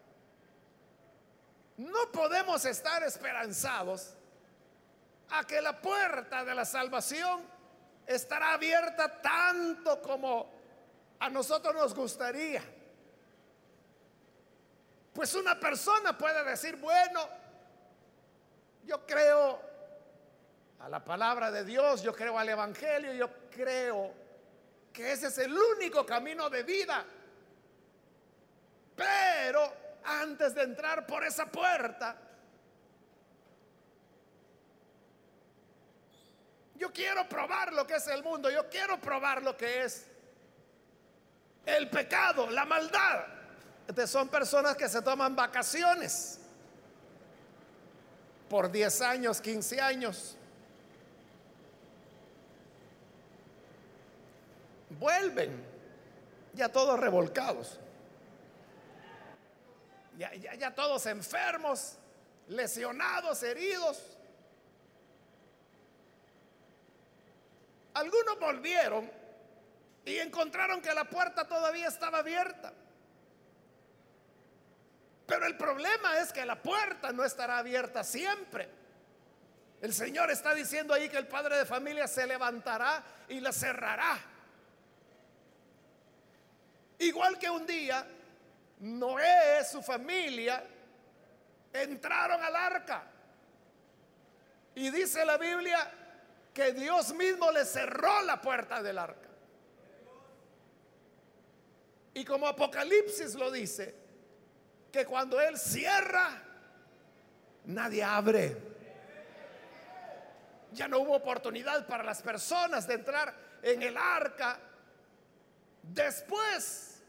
No 1.77 2.11
podemos 2.11 2.63
estar 2.65 3.03
esperanzados 3.03 4.13
a 5.29 5.43
que 5.45 5.61
la 5.61 5.79
puerta 5.81 6.43
de 6.43 6.53
la 6.53 6.65
salvación 6.65 7.43
estará 8.05 8.53
abierta 8.53 9.21
tanto 9.21 10.01
como 10.01 10.51
a 11.19 11.29
nosotros 11.29 11.73
nos 11.73 11.93
gustaría. 11.93 12.61
Pues 15.13 15.33
una 15.33 15.59
persona 15.59 16.17
puede 16.17 16.43
decir, 16.43 16.75
bueno, 16.75 17.27
yo 18.89 19.05
creo 19.05 19.61
a 20.79 20.89
la 20.89 21.03
palabra 21.03 21.51
de 21.51 21.63
Dios, 21.63 22.01
yo 22.01 22.11
creo 22.11 22.39
al 22.39 22.49
Evangelio, 22.49 23.13
yo 23.13 23.29
creo 23.51 24.11
que 24.91 25.11
ese 25.11 25.27
es 25.27 25.37
el 25.37 25.55
único 25.55 26.03
camino 26.03 26.49
de 26.49 26.63
vida. 26.63 27.05
Pero 28.95 29.73
antes 30.03 30.55
de 30.55 30.63
entrar 30.63 31.05
por 31.05 31.23
esa 31.23 31.45
puerta, 31.45 32.17
yo 36.75 36.91
quiero 36.91 37.29
probar 37.29 37.71
lo 37.73 37.85
que 37.85 37.97
es 37.97 38.07
el 38.07 38.23
mundo, 38.23 38.49
yo 38.49 38.67
quiero 38.69 38.99
probar 38.99 39.43
lo 39.43 39.55
que 39.55 39.83
es 39.83 40.07
el 41.63 41.91
pecado, 41.91 42.49
la 42.49 42.65
maldad. 42.65 43.23
Entonces 43.87 44.09
son 44.09 44.29
personas 44.29 44.75
que 44.75 44.89
se 44.89 45.03
toman 45.03 45.35
vacaciones 45.35 46.39
por 48.49 48.71
10 48.71 49.01
años, 49.01 49.39
15 49.39 49.79
años. 49.79 50.35
Vuelven 54.99 55.63
ya 56.53 56.67
todos 56.67 56.99
revolcados 56.99 57.79
ya, 60.19 60.75
todos 60.75 61.05
enfermos, 61.05 61.97
lesionados, 62.47 63.41
heridos. 63.41 64.17
Algunos 67.93 68.39
volvieron 68.39 69.09
y 70.05 70.17
encontraron 70.17 70.81
que 70.81 70.93
la 70.93 71.05
puerta 71.05 71.47
todavía 71.47 71.87
estaba 71.87 72.19
abierta. 72.19 72.73
Pero 75.29 75.45
el 75.45 75.55
problema 75.55 76.17
es 76.17 76.33
que 76.33 76.43
la 76.43 76.59
puerta 76.59 77.13
no 77.13 77.23
estará 77.23 77.59
abierta 77.59 78.03
siempre. 78.03 78.67
El 79.79 79.93
Señor 79.93 80.31
está 80.31 80.55
diciendo 80.55 80.91
ahí 80.91 81.07
que 81.07 81.17
el 81.17 81.27
padre 81.27 81.55
de 81.55 81.65
familia 81.67 82.07
se 82.07 82.25
levantará 82.25 83.03
y 83.27 83.39
la 83.39 83.53
cerrará. 83.53 84.19
Igual 86.97 87.37
que 87.37 87.47
un 87.47 87.65
día 87.67 88.03
Noé, 88.79 89.63
su 89.69 89.83
familia, 89.83 90.63
entraron 91.73 92.43
al 92.43 92.55
arca. 92.55 93.03
Y 94.73 94.89
dice 94.89 95.23
la 95.25 95.37
Biblia 95.37 95.91
que 96.55 96.73
Dios 96.73 97.13
mismo 97.13 97.51
le 97.51 97.65
cerró 97.65 98.23
la 98.23 98.41
puerta 98.41 98.81
del 98.81 98.97
arca. 98.97 99.29
Y 102.15 102.25
como 102.25 102.47
Apocalipsis 102.47 103.35
lo 103.35 103.51
dice, 103.51 104.08
que 104.91 105.05
cuando 105.05 105.39
Él 105.39 105.57
cierra, 105.57 106.41
nadie 107.65 108.03
abre. 108.03 108.57
Ya 110.71 110.87
no 110.87 110.99
hubo 110.99 111.15
oportunidad 111.15 111.87
para 111.87 112.03
las 112.03 112.21
personas 112.21 112.87
de 112.87 112.93
entrar 112.95 113.33
en 113.61 113.81
el 113.81 113.97
arca 113.97 114.59
después 115.81 117.01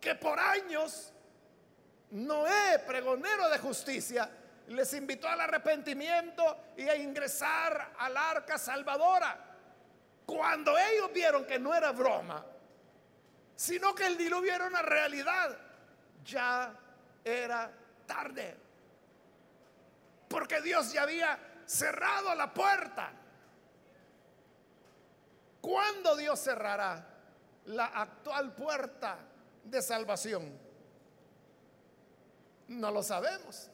que 0.00 0.14
por 0.14 0.38
años 0.38 1.12
Noé, 2.10 2.80
pregonero 2.86 3.48
de 3.48 3.58
justicia, 3.58 4.28
les 4.68 4.92
invitó 4.94 5.28
al 5.28 5.40
arrepentimiento 5.40 6.72
y 6.76 6.88
a 6.88 6.96
ingresar 6.96 7.92
al 7.98 8.16
arca 8.16 8.58
salvadora. 8.58 9.38
Cuando 10.26 10.76
ellos 10.76 11.12
vieron 11.12 11.44
que 11.44 11.58
no 11.58 11.74
era 11.74 11.92
broma, 11.92 12.44
sino 13.54 13.94
que 13.94 14.06
el 14.06 14.16
diluvio 14.16 14.54
era 14.54 14.66
una 14.66 14.82
realidad, 14.82 15.56
ya 16.24 16.74
era 17.24 17.70
tarde. 18.06 18.56
Porque 20.28 20.60
Dios 20.60 20.92
ya 20.92 21.02
había 21.02 21.38
cerrado 21.66 22.34
la 22.34 22.52
puerta. 22.52 23.12
¿Cuándo 25.60 26.16
Dios 26.16 26.40
cerrará 26.40 27.06
la 27.66 27.86
actual 27.86 28.54
puerta 28.54 29.18
de 29.64 29.82
salvación? 29.82 30.58
No 32.68 32.90
lo 32.90 33.02
sabemos. 33.02 33.68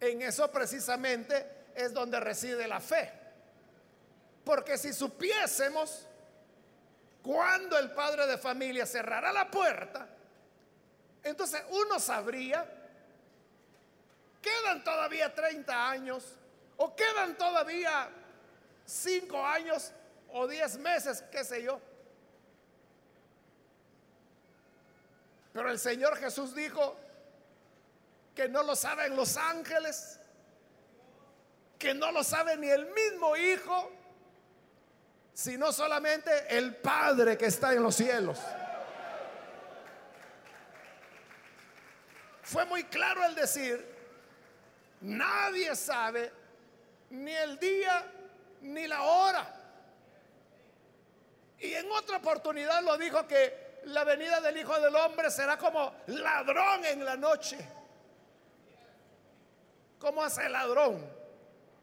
En 0.00 0.22
eso 0.22 0.50
precisamente 0.50 1.66
es 1.74 1.92
donde 1.92 2.18
reside 2.20 2.66
la 2.66 2.80
fe. 2.80 3.12
Porque 4.44 4.78
si 4.78 4.92
supiésemos 4.92 6.06
cuando 7.26 7.76
el 7.76 7.90
padre 7.90 8.24
de 8.28 8.38
familia 8.38 8.86
cerrará 8.86 9.32
la 9.32 9.50
puerta, 9.50 10.06
entonces 11.24 11.60
uno 11.70 11.98
sabría, 11.98 12.64
quedan 14.40 14.84
todavía 14.84 15.34
30 15.34 15.90
años 15.90 16.24
o 16.76 16.94
quedan 16.94 17.36
todavía 17.36 18.08
5 18.84 19.44
años 19.44 19.90
o 20.30 20.46
10 20.46 20.78
meses, 20.78 21.24
qué 21.32 21.42
sé 21.42 21.64
yo. 21.64 21.80
Pero 25.52 25.68
el 25.68 25.80
Señor 25.80 26.16
Jesús 26.18 26.54
dijo 26.54 26.96
que 28.36 28.48
no 28.48 28.62
lo 28.62 28.76
saben 28.76 29.16
los 29.16 29.36
ángeles, 29.36 30.20
que 31.76 31.92
no 31.92 32.12
lo 32.12 32.22
sabe 32.22 32.56
ni 32.56 32.68
el 32.68 32.86
mismo 32.92 33.36
Hijo, 33.36 33.95
sino 35.36 35.70
solamente 35.70 36.46
el 36.48 36.76
Padre 36.76 37.36
que 37.36 37.44
está 37.44 37.74
en 37.74 37.82
los 37.82 37.94
cielos. 37.94 38.38
Fue 42.40 42.64
muy 42.64 42.84
claro 42.84 43.22
el 43.26 43.34
decir, 43.34 43.86
nadie 45.02 45.76
sabe 45.76 46.32
ni 47.10 47.32
el 47.32 47.58
día 47.58 48.10
ni 48.62 48.86
la 48.86 49.02
hora. 49.02 49.46
Y 51.58 51.74
en 51.74 51.92
otra 51.92 52.16
oportunidad 52.16 52.82
lo 52.82 52.96
dijo 52.96 53.26
que 53.26 53.82
la 53.84 54.04
venida 54.04 54.40
del 54.40 54.56
Hijo 54.56 54.80
del 54.80 54.96
Hombre 54.96 55.30
será 55.30 55.58
como 55.58 55.92
ladrón 56.06 56.82
en 56.86 57.04
la 57.04 57.18
noche. 57.18 57.58
¿Cómo 59.98 60.24
hace 60.24 60.46
el 60.46 60.52
ladrón 60.52 61.06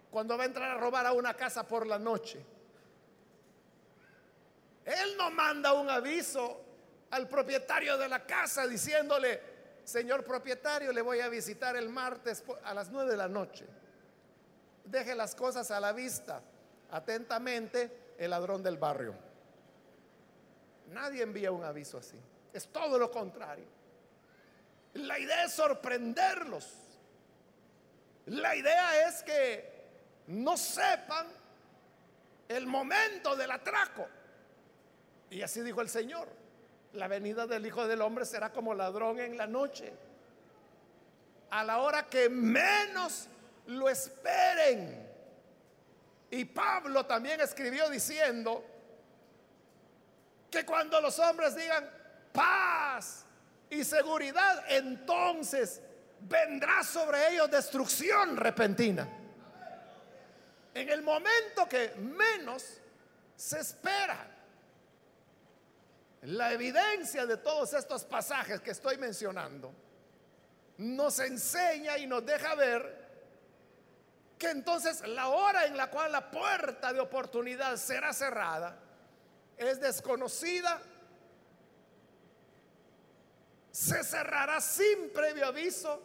cuando 0.10 0.40
va 0.40 0.44
a 0.44 0.48
entrar 0.48 0.72
a 0.72 0.80
robar 0.80 1.06
a 1.06 1.14
una 1.14 1.36
casa 1.36 1.68
por 1.68 1.86
la 1.86 2.00
noche? 2.00 2.53
Él 4.86 5.16
no 5.18 5.32
manda 5.32 5.74
un 5.74 5.90
aviso 5.90 6.62
al 7.12 7.28
propietario 7.28 7.98
de 7.98 8.10
la 8.10 8.26
casa 8.26 8.68
diciéndole, 8.68 9.42
señor 9.84 10.24
propietario, 10.24 10.92
le 10.92 11.02
voy 11.02 11.20
a 11.20 11.30
visitar 11.30 11.76
el 11.76 11.90
martes 11.90 12.44
a 12.64 12.74
las 12.74 12.90
nueve 12.90 13.12
de 13.12 13.18
la 13.18 13.28
noche. 13.28 13.66
Deje 14.86 15.16
las 15.16 15.36
cosas 15.36 15.72
a 15.72 15.80
la 15.80 15.94
vista. 15.94 16.42
Atentamente, 16.92 18.16
el 18.18 18.32
ladrón 18.32 18.62
del 18.62 18.78
barrio. 18.78 19.16
Nadie 20.90 21.24
envía 21.24 21.52
un 21.52 21.64
aviso 21.64 21.98
así. 21.98 22.20
Es 22.52 22.68
todo 22.68 23.00
lo 23.00 23.10
contrario. 23.10 23.66
La 24.94 25.18
idea 25.18 25.46
es 25.46 25.54
sorprenderlos. 25.54 26.72
La 28.28 28.56
idea 28.56 29.08
es 29.08 29.24
que 29.24 29.74
no 30.28 30.56
sepan 30.56 31.28
el 32.48 32.68
momento 32.68 33.36
del 33.36 33.52
atraco. 33.52 34.08
Y 35.34 35.42
así 35.42 35.62
dijo 35.62 35.82
el 35.82 35.90
Señor, 35.90 36.28
la 36.94 37.08
venida 37.08 37.48
del 37.48 37.66
Hijo 37.66 37.88
del 37.88 38.04
Hombre 38.04 38.24
será 38.24 38.54
como 38.54 38.76
ladrón 38.76 39.20
en 39.20 39.36
la 39.36 39.48
noche, 39.48 39.92
a 41.50 41.64
la 41.64 41.80
hora 41.80 42.08
que 42.08 42.30
menos 42.30 43.28
lo 43.66 43.90
esperen. 43.90 45.10
Y 46.30 46.46
Pablo 46.46 47.08
también 47.08 47.42
escribió 47.42 47.90
diciendo 47.90 48.64
que 50.52 50.64
cuando 50.64 51.02
los 51.02 51.18
hombres 51.18 51.56
digan 51.56 51.90
paz 52.32 53.26
y 53.72 53.84
seguridad, 53.84 54.66
entonces 54.70 55.82
vendrá 56.20 56.84
sobre 56.84 57.34
ellos 57.34 57.50
destrucción 57.50 58.38
repentina. 58.38 59.08
En 60.76 60.90
el 60.90 61.02
momento 61.02 61.68
que 61.68 61.96
menos 61.96 62.80
se 63.36 63.60
espera. 63.62 64.33
La 66.24 66.54
evidencia 66.54 67.26
de 67.26 67.38
todos 67.38 67.74
estos 67.74 68.06
pasajes 68.06 68.62
que 68.62 68.72
estoy 68.72 68.98
mencionando 68.98 69.74
nos 70.78 71.20
enseña 71.20 71.98
y 71.98 72.08
nos 72.08 72.26
deja 72.26 72.56
ver 72.56 73.04
que 74.38 74.50
entonces 74.50 75.06
la 75.08 75.28
hora 75.28 75.66
en 75.66 75.76
la 75.76 75.90
cual 75.90 76.14
la 76.14 76.32
puerta 76.32 76.94
de 76.94 77.02
oportunidad 77.02 77.76
será 77.76 78.14
cerrada 78.14 78.80
es 79.58 79.80
desconocida, 79.80 80.82
se 83.72 84.04
cerrará 84.04 84.62
sin 84.62 85.12
previo 85.14 85.48
aviso, 85.48 86.02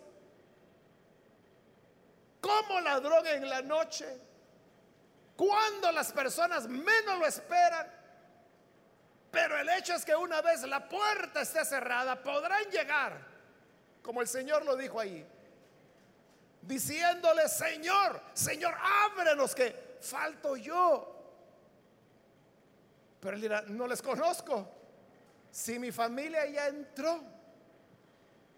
como 2.41 2.81
ladrón 2.81 3.27
en 3.27 3.49
la 3.49 3.63
noche, 3.63 4.19
cuando 5.37 5.93
las 5.93 6.13
personas 6.13 6.69
menos 6.69 7.19
lo 7.19 7.27
esperan 7.27 7.98
pero 9.31 9.59
el 9.59 9.69
hecho 9.69 9.95
es 9.95 10.05
que 10.05 10.17
una 10.17 10.41
vez 10.41 10.63
la 10.63 10.89
puerta 10.89 11.43
esté 11.43 11.65
cerrada, 11.65 12.23
podrán 12.23 12.65
llegar, 12.71 13.19
como 14.03 14.23
el 14.23 14.29
Señor 14.29 14.65
lo 14.65 14.77
dijo 14.77 14.99
ahí, 14.99 15.27
diciéndole, 16.63 17.49
Señor, 17.49 18.21
Señor, 18.33 18.75
ábrenos 19.07 19.55
que 19.55 19.99
falto 20.01 20.57
yo. 20.57 21.15
Pero 23.21 23.37
él 23.37 23.43
dirá, 23.43 23.63
no 23.63 23.87
les 23.87 24.01
conozco. 24.01 24.67
Si 25.51 25.79
mi 25.79 25.93
familia 25.93 26.47
ya 26.47 26.69
entró, 26.69 27.23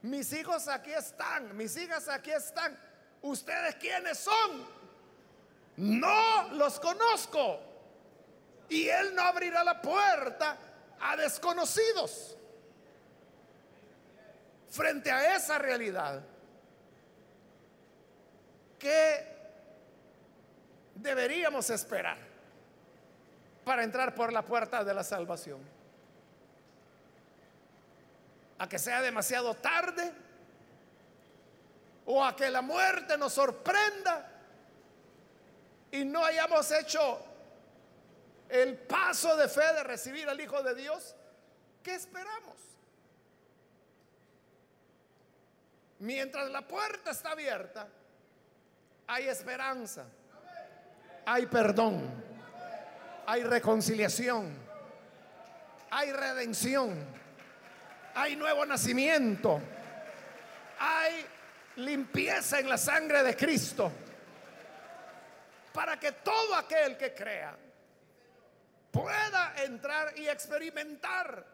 mis 0.02 0.32
hijos 0.32 0.68
aquí 0.68 0.92
están, 0.92 1.56
mis 1.56 1.76
hijas 1.76 2.08
aquí 2.08 2.30
están, 2.30 2.78
¿ustedes 3.22 3.74
quiénes 3.76 4.18
son? 4.18 4.66
No 5.76 6.48
los 6.52 6.78
conozco 6.78 7.69
y 8.70 8.88
Él 8.88 9.14
no 9.14 9.22
abrirá 9.22 9.62
la 9.62 9.82
puerta 9.82 10.56
a 10.98 11.16
desconocidos. 11.16 12.36
Frente 14.70 15.10
a 15.10 15.36
esa 15.36 15.58
realidad, 15.58 16.22
¿qué 18.78 19.26
deberíamos 20.94 21.68
esperar 21.68 22.16
para 23.64 23.82
entrar 23.82 24.14
por 24.14 24.32
la 24.32 24.42
puerta 24.42 24.82
de 24.84 24.94
la 24.94 25.04
salvación? 25.04 25.60
¿A 28.58 28.68
que 28.68 28.78
sea 28.78 29.02
demasiado 29.02 29.54
tarde? 29.54 30.12
o 32.12 32.24
a 32.24 32.34
que 32.34 32.50
la 32.50 32.60
muerte 32.60 33.16
nos 33.16 33.32
sorprenda 33.32 34.28
y 35.92 36.04
no 36.04 36.24
hayamos 36.24 36.70
hecho 36.72 37.20
el 38.50 38.76
paso 38.76 39.36
de 39.36 39.48
fe 39.48 39.72
de 39.74 39.84
recibir 39.84 40.28
al 40.28 40.40
Hijo 40.40 40.62
de 40.62 40.74
Dios, 40.74 41.14
¿qué 41.82 41.94
esperamos? 41.94 42.56
Mientras 46.00 46.50
la 46.50 46.62
puerta 46.66 47.10
está 47.12 47.32
abierta, 47.32 47.86
hay 49.06 49.28
esperanza, 49.28 50.04
hay 51.26 51.46
perdón, 51.46 52.10
hay 53.26 53.44
reconciliación, 53.44 54.56
hay 55.90 56.12
redención, 56.12 57.04
hay 58.14 58.34
nuevo 58.34 58.66
nacimiento, 58.66 59.60
hay 60.78 61.26
limpieza 61.76 62.58
en 62.58 62.68
la 62.68 62.78
sangre 62.78 63.22
de 63.22 63.36
Cristo, 63.36 63.92
para 65.72 66.00
que 66.00 66.12
todo 66.12 66.56
aquel 66.56 66.96
que 66.96 67.14
crea 67.14 67.54
pueda 68.90 69.54
entrar 69.62 70.18
y 70.18 70.28
experimentar 70.28 71.44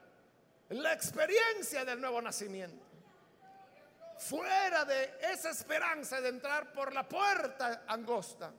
la 0.70 0.92
experiencia 0.92 1.84
del 1.84 2.00
nuevo 2.00 2.20
nacimiento. 2.20 2.84
Fuera 4.18 4.84
de 4.84 5.18
esa 5.32 5.50
esperanza 5.50 6.20
de 6.20 6.30
entrar 6.30 6.72
por 6.72 6.92
la 6.92 7.06
puerta 7.06 7.84
angosta, 7.86 8.50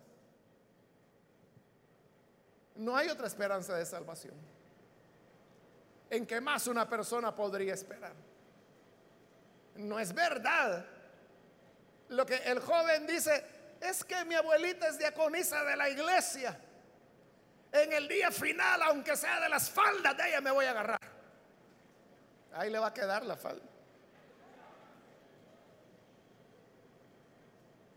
no 2.76 2.96
hay 2.96 3.10
otra 3.10 3.28
esperanza 3.28 3.76
de 3.76 3.86
salvación. 3.86 4.36
¿En 6.10 6.26
que 6.26 6.40
más 6.40 6.68
una 6.68 6.88
persona 6.88 7.36
podría 7.36 7.74
esperar? 7.74 8.14
No 9.76 10.00
es 10.00 10.14
verdad. 10.14 10.86
Lo 12.10 12.26
que 12.26 12.36
el 12.36 12.60
joven 12.60 13.06
dice 13.08 13.44
es 13.82 14.04
que 14.04 14.24
mi 14.26 14.36
abuelita 14.36 14.88
es 14.88 14.98
diaconisa 14.98 15.64
de 15.64 15.76
la 15.76 15.90
iglesia 15.90 16.58
en 17.72 17.94
el 17.94 18.08
día 18.08 18.32
final, 18.32 18.82
aunque 18.84 19.16
sea 19.16 19.40
de 19.40 19.50
las 19.50 19.70
faldas 19.70 20.16
de 20.18 20.30
ella, 20.30 20.42
me 20.42 20.52
voy 20.52 20.66
a 20.66 20.72
agarrar. 20.72 21.00
Ahí 22.54 22.70
le 22.70 22.80
va 22.80 22.88
a 22.88 22.94
quedar 22.94 23.26
la 23.26 23.36
falda. 23.36 23.66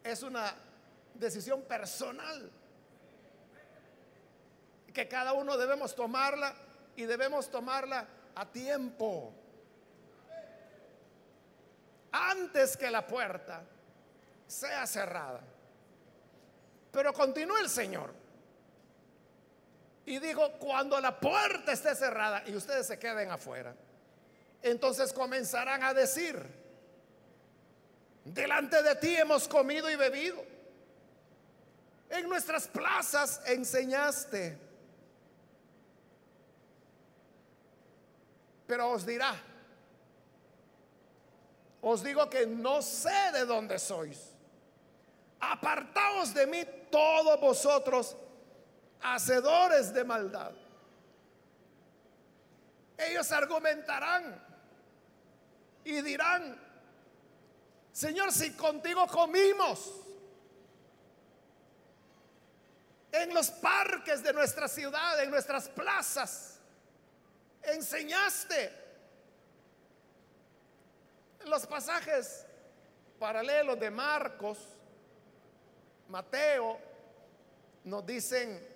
Es 0.02 0.22
una 0.22 0.54
decisión 1.14 1.62
personal 1.62 2.50
que 4.92 5.06
cada 5.08 5.32
uno 5.32 5.56
debemos 5.56 5.94
tomarla 5.94 6.54
y 6.96 7.04
debemos 7.04 7.50
tomarla 7.50 8.06
a 8.34 8.46
tiempo. 8.46 9.32
Antes 12.12 12.76
que 12.76 12.90
la 12.90 13.06
puerta 13.06 13.62
sea 14.46 14.86
cerrada. 14.86 15.40
Pero 16.90 17.12
continúa 17.12 17.60
el 17.60 17.68
Señor. 17.68 18.19
Y 20.10 20.18
dijo, 20.18 20.50
cuando 20.58 21.00
la 21.00 21.20
puerta 21.20 21.70
esté 21.70 21.94
cerrada 21.94 22.42
y 22.44 22.56
ustedes 22.56 22.84
se 22.84 22.98
queden 22.98 23.30
afuera, 23.30 23.72
entonces 24.60 25.12
comenzarán 25.12 25.84
a 25.84 25.94
decir, 25.94 26.36
delante 28.24 28.82
de 28.82 28.96
ti 28.96 29.14
hemos 29.14 29.46
comido 29.46 29.88
y 29.88 29.94
bebido. 29.94 30.44
En 32.08 32.28
nuestras 32.28 32.66
plazas 32.66 33.40
enseñaste. 33.46 34.58
Pero 38.66 38.90
os 38.90 39.06
dirá, 39.06 39.32
os 41.82 42.02
digo 42.02 42.28
que 42.28 42.48
no 42.48 42.82
sé 42.82 43.30
de 43.32 43.46
dónde 43.46 43.78
sois. 43.78 44.32
Apartaos 45.38 46.34
de 46.34 46.48
mí 46.48 46.64
todos 46.90 47.40
vosotros 47.40 48.16
hacedores 49.02 49.92
de 49.92 50.04
maldad. 50.04 50.52
Ellos 52.98 53.30
argumentarán 53.32 54.42
y 55.84 56.02
dirán, 56.02 56.60
Señor, 57.92 58.32
si 58.32 58.52
contigo 58.52 59.06
comimos 59.06 59.92
en 63.12 63.34
los 63.34 63.50
parques 63.50 64.22
de 64.22 64.32
nuestra 64.32 64.68
ciudad, 64.68 65.22
en 65.22 65.30
nuestras 65.30 65.68
plazas, 65.68 66.58
enseñaste 67.62 68.72
los 71.46 71.66
pasajes 71.66 72.46
paralelos 73.18 73.78
de 73.80 73.90
Marcos, 73.90 74.58
Mateo, 76.08 76.78
nos 77.84 78.04
dicen 78.04 78.66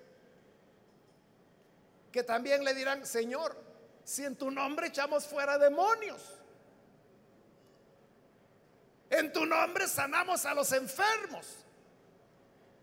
que 2.14 2.22
también 2.22 2.62
le 2.62 2.74
dirán, 2.74 3.04
Señor, 3.04 3.60
si 4.04 4.24
en 4.24 4.36
tu 4.36 4.48
nombre 4.48 4.86
echamos 4.86 5.26
fuera 5.26 5.58
demonios, 5.58 6.22
en 9.10 9.32
tu 9.32 9.44
nombre 9.44 9.88
sanamos 9.88 10.46
a 10.46 10.54
los 10.54 10.70
enfermos, 10.70 11.44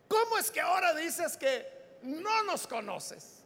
¿cómo 0.09 0.37
es 0.37 0.51
que 0.51 0.59
ahora 0.59 0.93
dices 0.93 1.37
que 1.37 1.65
no 2.01 2.43
nos 2.43 2.67
conoces? 2.67 3.45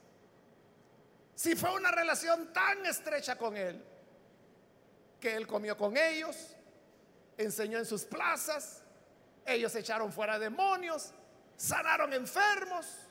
Si 1.36 1.56
fue 1.56 1.71
una 1.76 1.91
relación 1.91 2.52
tan 2.52 2.84
estrecha 2.88 3.38
con 3.38 3.56
Él, 3.56 3.80
que 5.19 5.36
Él 5.36 5.45
comió 5.45 5.78
con 5.78 5.98
ellos, 5.98 6.56
enseñó 7.38 7.78
en 7.78 7.86
sus 7.86 8.06
plazas, 8.06 8.82
ellos 9.45 9.76
echaron 9.76 10.12
fuera 10.12 10.39
demonios, 10.39 11.12
sanaron 11.56 12.12
enfermos. 12.12 13.05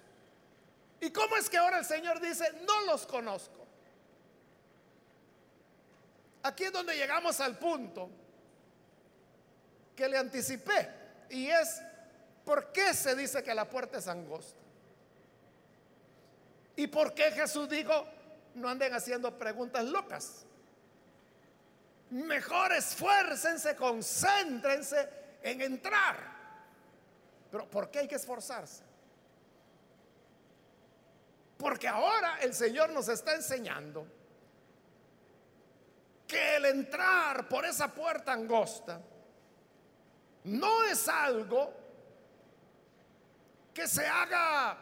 ¿Y 1.05 1.11
cómo 1.11 1.37
es 1.37 1.51
que 1.51 1.59
ahora 1.59 1.81
el 1.81 1.85
Señor 1.85 2.19
dice, 2.19 2.51
no 2.67 2.87
los 2.87 3.07
conozco? 3.07 3.67
Aquí 6.43 6.65
es 6.65 6.73
donde 6.73 6.97
llegamos 6.97 7.41
al 7.41 7.59
punto 7.59 8.09
que 9.95 10.09
le 10.09 10.17
anticipé. 10.17 10.89
Y 11.29 11.49
es, 11.49 11.83
¿por 12.43 12.73
qué 12.73 12.95
se 12.95 13.15
dice 13.15 13.43
que 13.43 13.55
la 13.55 13.69
puerta 13.69 13.99
es 13.99 14.09
angosta? 14.09 14.59
¿Y 16.75 16.87
por 16.87 17.13
qué 17.13 17.33
Jesús 17.33 17.69
dijo, 17.69 18.07
no 18.55 18.71
anden 18.71 18.95
haciendo 18.95 19.39
preguntas 19.39 19.85
locas? 19.85 20.47
Mejor 22.09 22.73
esfuércense, 22.73 23.77
concéntrense 23.77 25.07
en 25.43 25.61
entrar. 25.61 26.17
Pero 27.51 27.69
¿por 27.69 27.91
qué 27.91 27.99
hay 27.99 28.09
que 28.09 28.15
esforzarse? 28.15 28.94
Porque 31.65 31.89
ahora 31.89 32.41
el 32.43 32.53
Señor 32.53 32.91
nos 32.91 33.09
está 33.09 33.35
enseñando 33.35 34.07
que 36.27 36.57
el 36.57 36.67
entrar 36.67 37.49
por 37.49 37.65
esa 37.65 37.89
puerta 37.89 38.35
angosta 38.35 39.01
no 40.45 40.85
es 40.85 41.09
algo 41.09 41.73
que 43.73 43.89
se 43.89 44.07
haga 44.07 44.77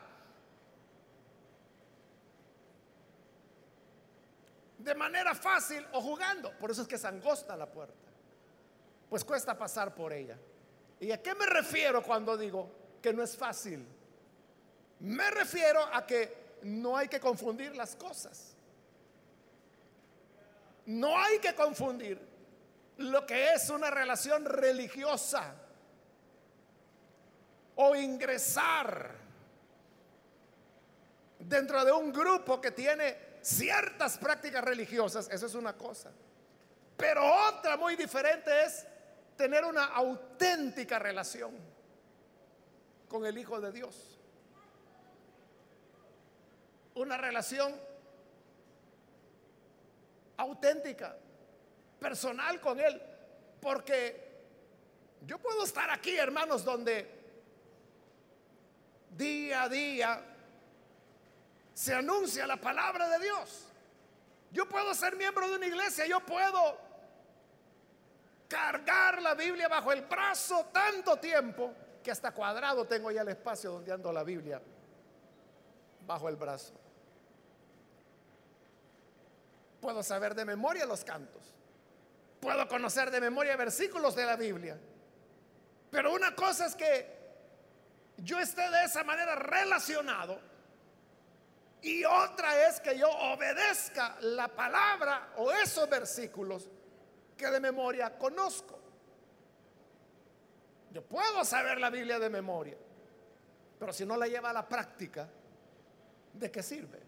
de 4.78 4.94
manera 4.96 5.36
fácil 5.36 5.86
o 5.92 6.00
jugando. 6.00 6.50
Por 6.58 6.72
eso 6.72 6.82
es 6.82 6.88
que 6.88 6.96
es 6.96 7.04
angosta 7.04 7.56
la 7.56 7.70
puerta. 7.70 8.10
Pues 9.08 9.24
cuesta 9.24 9.56
pasar 9.56 9.94
por 9.94 10.12
ella. 10.12 10.36
¿Y 10.98 11.12
a 11.12 11.22
qué 11.22 11.32
me 11.36 11.46
refiero 11.46 12.02
cuando 12.02 12.36
digo 12.36 12.68
que 13.00 13.12
no 13.12 13.22
es 13.22 13.36
fácil? 13.36 13.86
Me 14.98 15.30
refiero 15.30 15.80
a 15.80 16.04
que 16.04 16.41
no 16.62 16.96
hay 16.96 17.08
que 17.08 17.20
confundir 17.20 17.74
las 17.76 17.96
cosas. 17.96 18.54
No 20.86 21.18
hay 21.18 21.38
que 21.38 21.54
confundir 21.54 22.20
lo 22.98 23.24
que 23.26 23.52
es 23.52 23.70
una 23.70 23.90
relación 23.90 24.44
religiosa 24.44 25.54
o 27.76 27.94
ingresar 27.96 29.16
dentro 31.38 31.84
de 31.84 31.92
un 31.92 32.12
grupo 32.12 32.60
que 32.60 32.70
tiene 32.70 33.32
ciertas 33.40 34.18
prácticas 34.18 34.62
religiosas, 34.62 35.28
eso 35.30 35.46
es 35.46 35.54
una 35.54 35.72
cosa. 35.72 36.10
Pero 36.96 37.22
otra 37.48 37.76
muy 37.76 37.96
diferente 37.96 38.64
es 38.64 38.86
tener 39.36 39.64
una 39.64 39.86
auténtica 39.86 40.98
relación 40.98 41.52
con 43.08 43.26
el 43.26 43.36
Hijo 43.38 43.60
de 43.60 43.72
Dios 43.72 44.11
una 46.94 47.16
relación 47.16 47.74
auténtica, 50.36 51.16
personal 51.98 52.60
con 52.60 52.80
Él. 52.80 53.00
Porque 53.60 54.30
yo 55.26 55.38
puedo 55.38 55.64
estar 55.64 55.90
aquí, 55.90 56.16
hermanos, 56.16 56.64
donde 56.64 57.20
día 59.10 59.62
a 59.62 59.68
día 59.68 60.24
se 61.74 61.94
anuncia 61.94 62.46
la 62.46 62.56
palabra 62.56 63.08
de 63.08 63.24
Dios. 63.24 63.66
Yo 64.50 64.68
puedo 64.68 64.94
ser 64.94 65.16
miembro 65.16 65.48
de 65.48 65.56
una 65.56 65.66
iglesia, 65.66 66.06
yo 66.06 66.20
puedo 66.20 66.78
cargar 68.48 69.22
la 69.22 69.34
Biblia 69.34 69.66
bajo 69.68 69.92
el 69.92 70.02
brazo 70.02 70.66
tanto 70.72 71.16
tiempo 71.16 71.72
que 72.02 72.10
hasta 72.10 72.32
cuadrado 72.32 72.84
tengo 72.86 73.10
ya 73.10 73.22
el 73.22 73.28
espacio 73.28 73.72
donde 73.72 73.92
ando 73.92 74.12
la 74.12 74.22
Biblia 74.24 74.60
bajo 76.06 76.28
el 76.28 76.36
brazo. 76.36 76.74
Puedo 79.80 80.02
saber 80.02 80.34
de 80.34 80.44
memoria 80.44 80.86
los 80.86 81.04
cantos. 81.04 81.42
Puedo 82.40 82.66
conocer 82.68 83.10
de 83.10 83.20
memoria 83.20 83.56
versículos 83.56 84.14
de 84.14 84.26
la 84.26 84.36
Biblia. 84.36 84.78
Pero 85.90 86.12
una 86.12 86.34
cosa 86.34 86.66
es 86.66 86.74
que 86.74 87.22
yo 88.16 88.38
esté 88.38 88.68
de 88.70 88.84
esa 88.84 89.04
manera 89.04 89.34
relacionado 89.34 90.40
y 91.82 92.04
otra 92.04 92.68
es 92.68 92.80
que 92.80 92.96
yo 92.96 93.10
obedezca 93.10 94.16
la 94.20 94.48
palabra 94.48 95.32
o 95.36 95.50
esos 95.50 95.88
versículos 95.88 96.70
que 97.36 97.50
de 97.50 97.58
memoria 97.58 98.16
conozco. 98.16 98.78
Yo 100.92 101.02
puedo 101.02 101.44
saber 101.44 101.80
la 101.80 101.90
Biblia 101.90 102.18
de 102.20 102.30
memoria, 102.30 102.76
pero 103.78 103.92
si 103.92 104.06
no 104.06 104.16
la 104.16 104.28
lleva 104.28 104.50
a 104.50 104.52
la 104.52 104.68
práctica, 104.68 105.28
¿de 106.32 106.50
qué 106.50 106.62
sirve? 106.62 107.00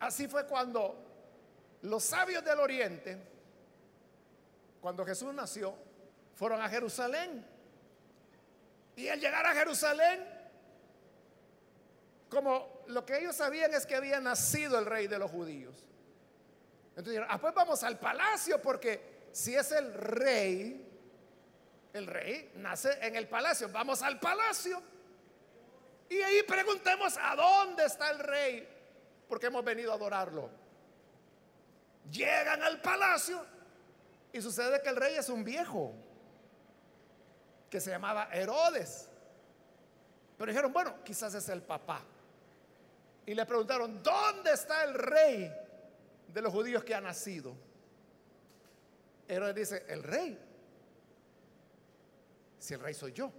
Así 0.00 0.26
fue 0.26 0.46
cuando 0.46 0.96
los 1.82 2.02
sabios 2.02 2.42
del 2.44 2.58
oriente, 2.58 3.18
cuando 4.80 5.04
Jesús 5.04 5.32
nació, 5.34 5.74
fueron 6.34 6.62
a 6.62 6.68
Jerusalén. 6.68 7.44
Y 8.96 9.08
al 9.08 9.20
llegar 9.20 9.44
a 9.44 9.52
Jerusalén, 9.52 10.26
como 12.30 12.84
lo 12.86 13.04
que 13.04 13.18
ellos 13.18 13.36
sabían 13.36 13.74
es 13.74 13.84
que 13.84 13.94
había 13.94 14.20
nacido 14.20 14.78
el 14.78 14.86
rey 14.86 15.06
de 15.06 15.18
los 15.18 15.30
judíos. 15.30 15.74
Entonces 16.90 17.12
dijeron, 17.12 17.28
ah, 17.30 17.40
pues 17.40 17.54
vamos 17.54 17.82
al 17.82 17.98
palacio, 17.98 18.60
porque 18.60 19.28
si 19.32 19.54
es 19.54 19.70
el 19.72 19.92
rey, 19.92 20.89
el 21.92 22.06
rey 22.06 22.52
nace 22.56 22.98
en 23.04 23.16
el 23.16 23.28
palacio, 23.28 23.68
vamos 23.68 24.02
al 24.02 24.18
palacio. 24.20 24.82
Y 26.08 26.20
ahí 26.22 26.42
preguntemos 26.42 27.16
a 27.20 27.36
dónde 27.36 27.84
está 27.84 28.10
el 28.10 28.18
rey, 28.18 28.68
porque 29.28 29.46
hemos 29.46 29.64
venido 29.64 29.92
a 29.92 29.94
adorarlo. 29.94 30.50
Llegan 32.10 32.62
al 32.62 32.80
palacio 32.80 33.44
y 34.32 34.40
sucede 34.42 34.82
que 34.82 34.88
el 34.88 34.96
rey 34.96 35.16
es 35.16 35.28
un 35.28 35.44
viejo 35.44 35.94
que 37.68 37.80
se 37.80 37.90
llamaba 37.90 38.28
Herodes. 38.32 39.08
Pero 40.36 40.50
dijeron, 40.50 40.72
bueno, 40.72 41.04
quizás 41.04 41.34
es 41.34 41.48
el 41.48 41.62
papá. 41.62 42.02
Y 43.26 43.34
le 43.34 43.46
preguntaron, 43.46 44.02
¿dónde 44.02 44.52
está 44.52 44.82
el 44.82 44.94
rey 44.94 45.52
de 46.26 46.42
los 46.42 46.52
judíos 46.52 46.82
que 46.82 46.94
ha 46.94 47.00
nacido? 47.00 47.54
Herodes 49.28 49.54
dice, 49.54 49.84
el 49.88 50.02
rey. 50.02 50.49
Si 52.60 52.74
el 52.74 52.80
rey 52.80 52.94
soy 52.94 53.12
yo. 53.12 53.32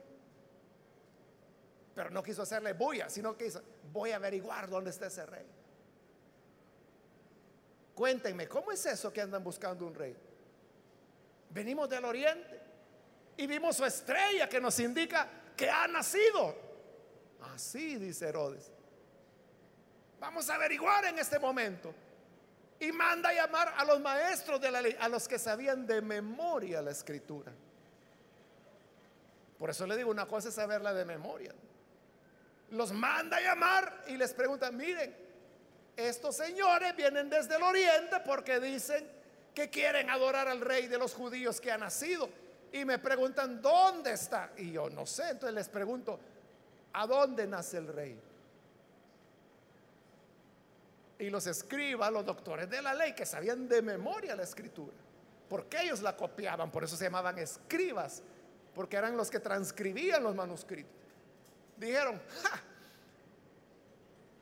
Pero 1.95 2.09
no 2.09 2.21
quiso 2.23 2.41
hacerle 2.41 2.73
bulla, 2.73 3.09
sino 3.09 3.37
que 3.37 3.45
hizo, 3.45 3.61
voy 3.93 4.11
a 4.11 4.15
averiguar 4.17 4.69
dónde 4.69 4.89
está 4.89 5.07
ese 5.07 5.25
rey. 5.25 5.45
Cuéntenme, 7.93 8.47
¿cómo 8.47 8.71
es 8.71 8.85
eso 8.85 9.13
que 9.13 9.21
andan 9.21 9.43
buscando 9.43 9.85
un 9.85 9.93
rey? 9.93 10.15
Venimos 11.51 11.87
del 11.87 12.03
oriente 12.03 12.59
y 13.37 13.45
vimos 13.45 13.75
su 13.75 13.85
estrella 13.85 14.49
que 14.49 14.59
nos 14.59 14.79
indica 14.79 15.29
que 15.55 15.69
ha 15.69 15.87
nacido. 15.87 16.55
Así 17.53 17.97
dice 17.97 18.29
Herodes. 18.29 18.71
Vamos 20.19 20.49
a 20.49 20.55
averiguar 20.55 21.05
en 21.05 21.19
este 21.19 21.37
momento. 21.37 21.93
Y 22.79 22.91
manda 22.91 23.29
a 23.29 23.33
llamar 23.33 23.73
a 23.77 23.85
los 23.85 23.99
maestros 23.99 24.59
de 24.59 24.71
la 24.71 24.81
ley, 24.81 24.95
a 24.99 25.07
los 25.07 25.27
que 25.27 25.37
sabían 25.37 25.85
de 25.85 26.01
memoria 26.01 26.81
la 26.81 26.89
escritura. 26.89 27.51
Por 29.61 29.69
eso 29.69 29.85
le 29.85 29.95
digo, 29.95 30.09
una 30.09 30.25
cosa 30.25 30.49
es 30.49 30.55
saberla 30.55 30.91
de 30.91 31.05
memoria. 31.05 31.53
Los 32.71 32.91
manda 32.91 33.37
a 33.37 33.41
llamar 33.41 34.05
y 34.07 34.17
les 34.17 34.33
pregunta, 34.33 34.71
miren, 34.71 35.15
estos 35.95 36.35
señores 36.35 36.95
vienen 36.95 37.29
desde 37.29 37.57
el 37.57 37.61
oriente 37.61 38.21
porque 38.25 38.59
dicen 38.59 39.07
que 39.53 39.69
quieren 39.69 40.09
adorar 40.09 40.47
al 40.47 40.61
rey 40.61 40.87
de 40.87 40.97
los 40.97 41.13
judíos 41.13 41.61
que 41.61 41.71
ha 41.71 41.77
nacido. 41.77 42.27
Y 42.73 42.85
me 42.85 42.97
preguntan, 42.97 43.61
¿dónde 43.61 44.13
está? 44.13 44.51
Y 44.57 44.71
yo 44.71 44.89
no 44.89 45.05
sé, 45.05 45.29
entonces 45.29 45.53
les 45.53 45.69
pregunto, 45.69 46.19
¿a 46.93 47.05
dónde 47.05 47.45
nace 47.45 47.77
el 47.77 47.87
rey? 47.87 48.19
Y 51.19 51.29
los 51.29 51.45
escribas, 51.45 52.11
los 52.11 52.25
doctores 52.25 52.67
de 52.67 52.81
la 52.81 52.95
ley, 52.95 53.13
que 53.13 53.27
sabían 53.27 53.67
de 53.67 53.83
memoria 53.83 54.35
la 54.35 54.41
escritura, 54.41 54.97
porque 55.47 55.83
ellos 55.83 56.01
la 56.01 56.17
copiaban, 56.17 56.71
por 56.71 56.83
eso 56.83 56.97
se 56.97 57.03
llamaban 57.03 57.37
escribas, 57.37 58.23
porque 58.73 58.97
eran 58.97 59.17
los 59.17 59.29
que 59.29 59.39
transcribían 59.39 60.23
los 60.23 60.35
manuscritos. 60.35 60.91
Dijeron, 61.77 62.21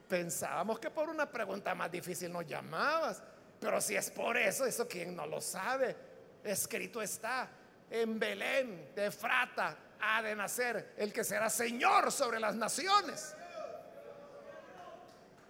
pensábamos 0.07 0.79
que 0.79 0.89
por 0.89 1.09
una 1.09 1.29
pregunta 1.29 1.73
más 1.73 1.91
difícil 1.91 2.31
nos 2.31 2.45
llamabas, 2.45 3.21
pero 3.59 3.79
si 3.81 3.95
es 3.95 4.09
por 4.11 4.37
eso, 4.37 4.65
eso 4.65 4.87
quien 4.87 5.15
no 5.15 5.25
lo 5.25 5.41
sabe, 5.41 5.95
escrito 6.43 7.01
está 7.01 7.49
en 7.89 8.19
Belén 8.19 8.91
de 8.95 9.11
Frata 9.11 9.77
ha 10.01 10.21
de 10.21 10.35
nacer 10.35 10.93
el 10.97 11.11
que 11.11 11.23
será 11.23 11.49
Señor 11.49 12.11
sobre 12.11 12.39
las 12.39 12.55
naciones. 12.55 13.35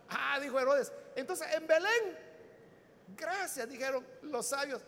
Ah, 0.10 0.40
dijo 0.40 0.60
Herodes. 0.60 0.92
Entonces, 1.16 1.48
en 1.54 1.68
Belén, 1.68 2.18
gracias, 3.16 3.70
dijeron 3.70 4.06
los 4.24 4.48
sabios. 4.48 4.82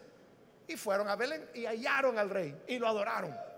Y 0.67 0.77
fueron 0.77 1.07
a 1.09 1.15
Belén 1.15 1.49
y 1.53 1.65
hallaron 1.65 2.17
al 2.17 2.29
rey 2.29 2.59
y 2.67 2.79
lo 2.79 2.87
adoraron. 2.87 3.50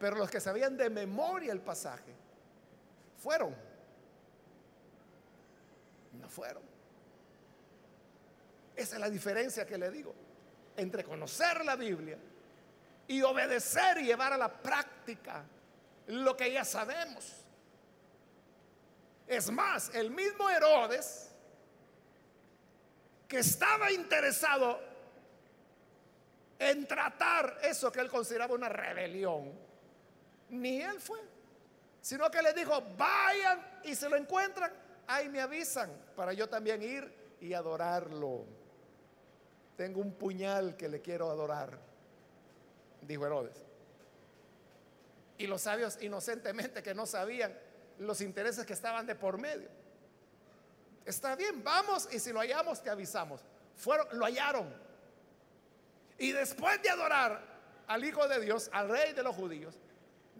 Pero 0.00 0.16
los 0.16 0.30
que 0.30 0.40
sabían 0.40 0.78
de 0.78 0.88
memoria 0.88 1.52
el 1.52 1.60
pasaje, 1.60 2.14
fueron. 3.18 3.54
No 6.18 6.28
fueron. 6.28 6.62
Esa 8.74 8.94
es 8.94 9.00
la 9.00 9.10
diferencia 9.10 9.66
que 9.66 9.76
le 9.76 9.90
digo 9.90 10.14
entre 10.78 11.04
conocer 11.04 11.62
la 11.66 11.76
Biblia 11.76 12.16
y 13.06 13.20
obedecer 13.20 13.98
y 13.98 14.04
llevar 14.04 14.32
a 14.32 14.38
la 14.38 14.50
práctica 14.50 15.44
lo 16.06 16.34
que 16.34 16.50
ya 16.50 16.64
sabemos. 16.64 17.44
Es 19.26 19.50
más, 19.50 19.94
el 19.94 20.10
mismo 20.10 20.48
Herodes, 20.48 21.30
que 23.28 23.40
estaba 23.40 23.92
interesado 23.92 24.80
en 26.58 26.86
tratar 26.86 27.58
eso 27.62 27.92
que 27.92 28.00
él 28.00 28.08
consideraba 28.08 28.54
una 28.54 28.70
rebelión, 28.70 29.69
ni 30.50 30.80
él 30.80 31.00
fue, 31.00 31.20
sino 32.00 32.30
que 32.30 32.42
le 32.42 32.52
dijo, 32.52 32.82
vayan 32.96 33.80
y 33.84 33.94
se 33.94 34.08
lo 34.08 34.16
encuentran, 34.16 34.72
ahí 35.06 35.28
me 35.28 35.40
avisan 35.40 35.90
para 36.16 36.32
yo 36.32 36.48
también 36.48 36.82
ir 36.82 37.36
y 37.40 37.52
adorarlo. 37.54 38.44
Tengo 39.76 40.00
un 40.00 40.12
puñal 40.12 40.76
que 40.76 40.88
le 40.88 41.00
quiero 41.00 41.30
adorar, 41.30 41.78
dijo 43.02 43.26
Herodes. 43.26 43.62
Y 45.38 45.46
los 45.46 45.62
sabios 45.62 45.96
inocentemente 46.02 46.82
que 46.82 46.94
no 46.94 47.06
sabían 47.06 47.56
los 47.98 48.20
intereses 48.20 48.66
que 48.66 48.74
estaban 48.74 49.06
de 49.06 49.14
por 49.14 49.38
medio. 49.38 49.68
Está 51.04 51.34
bien, 51.34 51.64
vamos 51.64 52.08
y 52.12 52.18
si 52.18 52.32
lo 52.32 52.40
hallamos 52.40 52.82
te 52.82 52.90
avisamos. 52.90 53.40
Fueron, 53.76 54.06
lo 54.12 54.26
hallaron. 54.26 54.70
Y 56.18 56.32
después 56.32 56.82
de 56.82 56.90
adorar 56.90 57.42
al 57.86 58.04
Hijo 58.04 58.28
de 58.28 58.40
Dios, 58.40 58.68
al 58.72 58.90
Rey 58.90 59.14
de 59.14 59.22
los 59.22 59.34
judíos, 59.34 59.78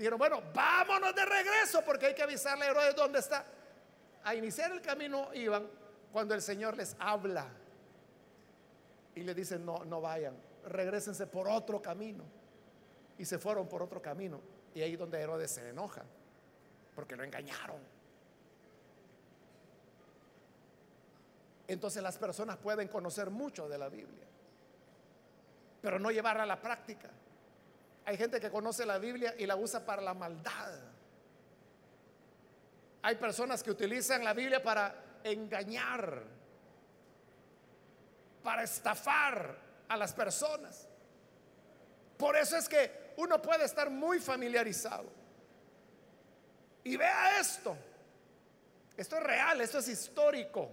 dijeron, 0.01 0.19
bueno, 0.19 0.43
vámonos 0.55 1.15
de 1.15 1.27
regreso 1.27 1.83
porque 1.85 2.07
hay 2.07 2.15
que 2.15 2.23
avisarle 2.23 2.65
a 2.65 2.71
Herodes 2.71 2.97
dónde 2.97 3.19
está. 3.19 3.45
A 4.25 4.35
iniciar 4.35 4.73
el 4.73 4.81
camino 4.81 5.29
iban 5.35 5.69
cuando 6.11 6.35
el 6.35 6.41
Señor 6.41 6.75
les 6.75 6.97
habla 6.99 7.47
y 9.15 9.23
le 9.23 9.35
dicen, 9.35 9.65
no, 9.65 9.85
no 9.85 10.01
vayan, 10.01 10.35
regresense 10.65 11.27
por 11.27 11.49
otro 11.49 11.83
camino. 11.83 12.25
Y 13.19 13.27
se 13.27 13.39
fueron 13.39 13.69
por 13.69 13.83
otro 13.83 14.01
camino. 14.01 14.41
Y 14.75 14.81
ahí 14.81 14.97
donde 14.97 15.21
Herodes 15.21 15.51
se 15.51 15.69
enoja, 15.69 16.03
porque 16.95 17.15
lo 17.15 17.23
engañaron. 17.23 17.81
Entonces 21.69 22.03
las 22.03 22.17
personas 22.17 22.57
pueden 22.57 22.89
conocer 22.89 23.29
mucho 23.29 23.69
de 23.69 23.77
la 23.77 23.91
Biblia, 23.91 24.25
pero 25.83 25.99
no 25.99 26.11
llevarla 26.11 26.45
a 26.45 26.47
la 26.47 26.61
práctica. 26.61 27.11
Hay 28.11 28.17
gente 28.17 28.41
que 28.41 28.51
conoce 28.51 28.85
la 28.85 28.99
Biblia 28.99 29.37
y 29.39 29.47
la 29.47 29.55
usa 29.55 29.87
para 29.87 30.03
la 30.03 30.15
maldad. 30.15 30.81
Hay 33.03 33.15
personas 33.15 33.63
que 33.63 33.71
utilizan 33.71 34.25
la 34.25 34.35
Biblia 34.35 34.61
para 34.61 35.21
engañar 35.23 36.25
para 38.43 38.65
estafar 38.65 39.57
a 39.87 39.97
las 39.97 40.13
personas. 40.13 40.89
Por 42.19 42.37
eso 42.37 42.57
es 42.57 42.69
que 42.69 43.13
uno 43.19 43.41
puede 43.41 43.65
estar 43.65 43.89
muy 43.91 44.19
familiarizado. 44.19 45.09
Y 46.83 46.97
vea 46.97 47.39
esto. 47.39 47.77
Esto 48.97 49.19
es 49.19 49.23
real, 49.23 49.61
esto 49.61 49.79
es 49.79 49.87
histórico. 49.87 50.69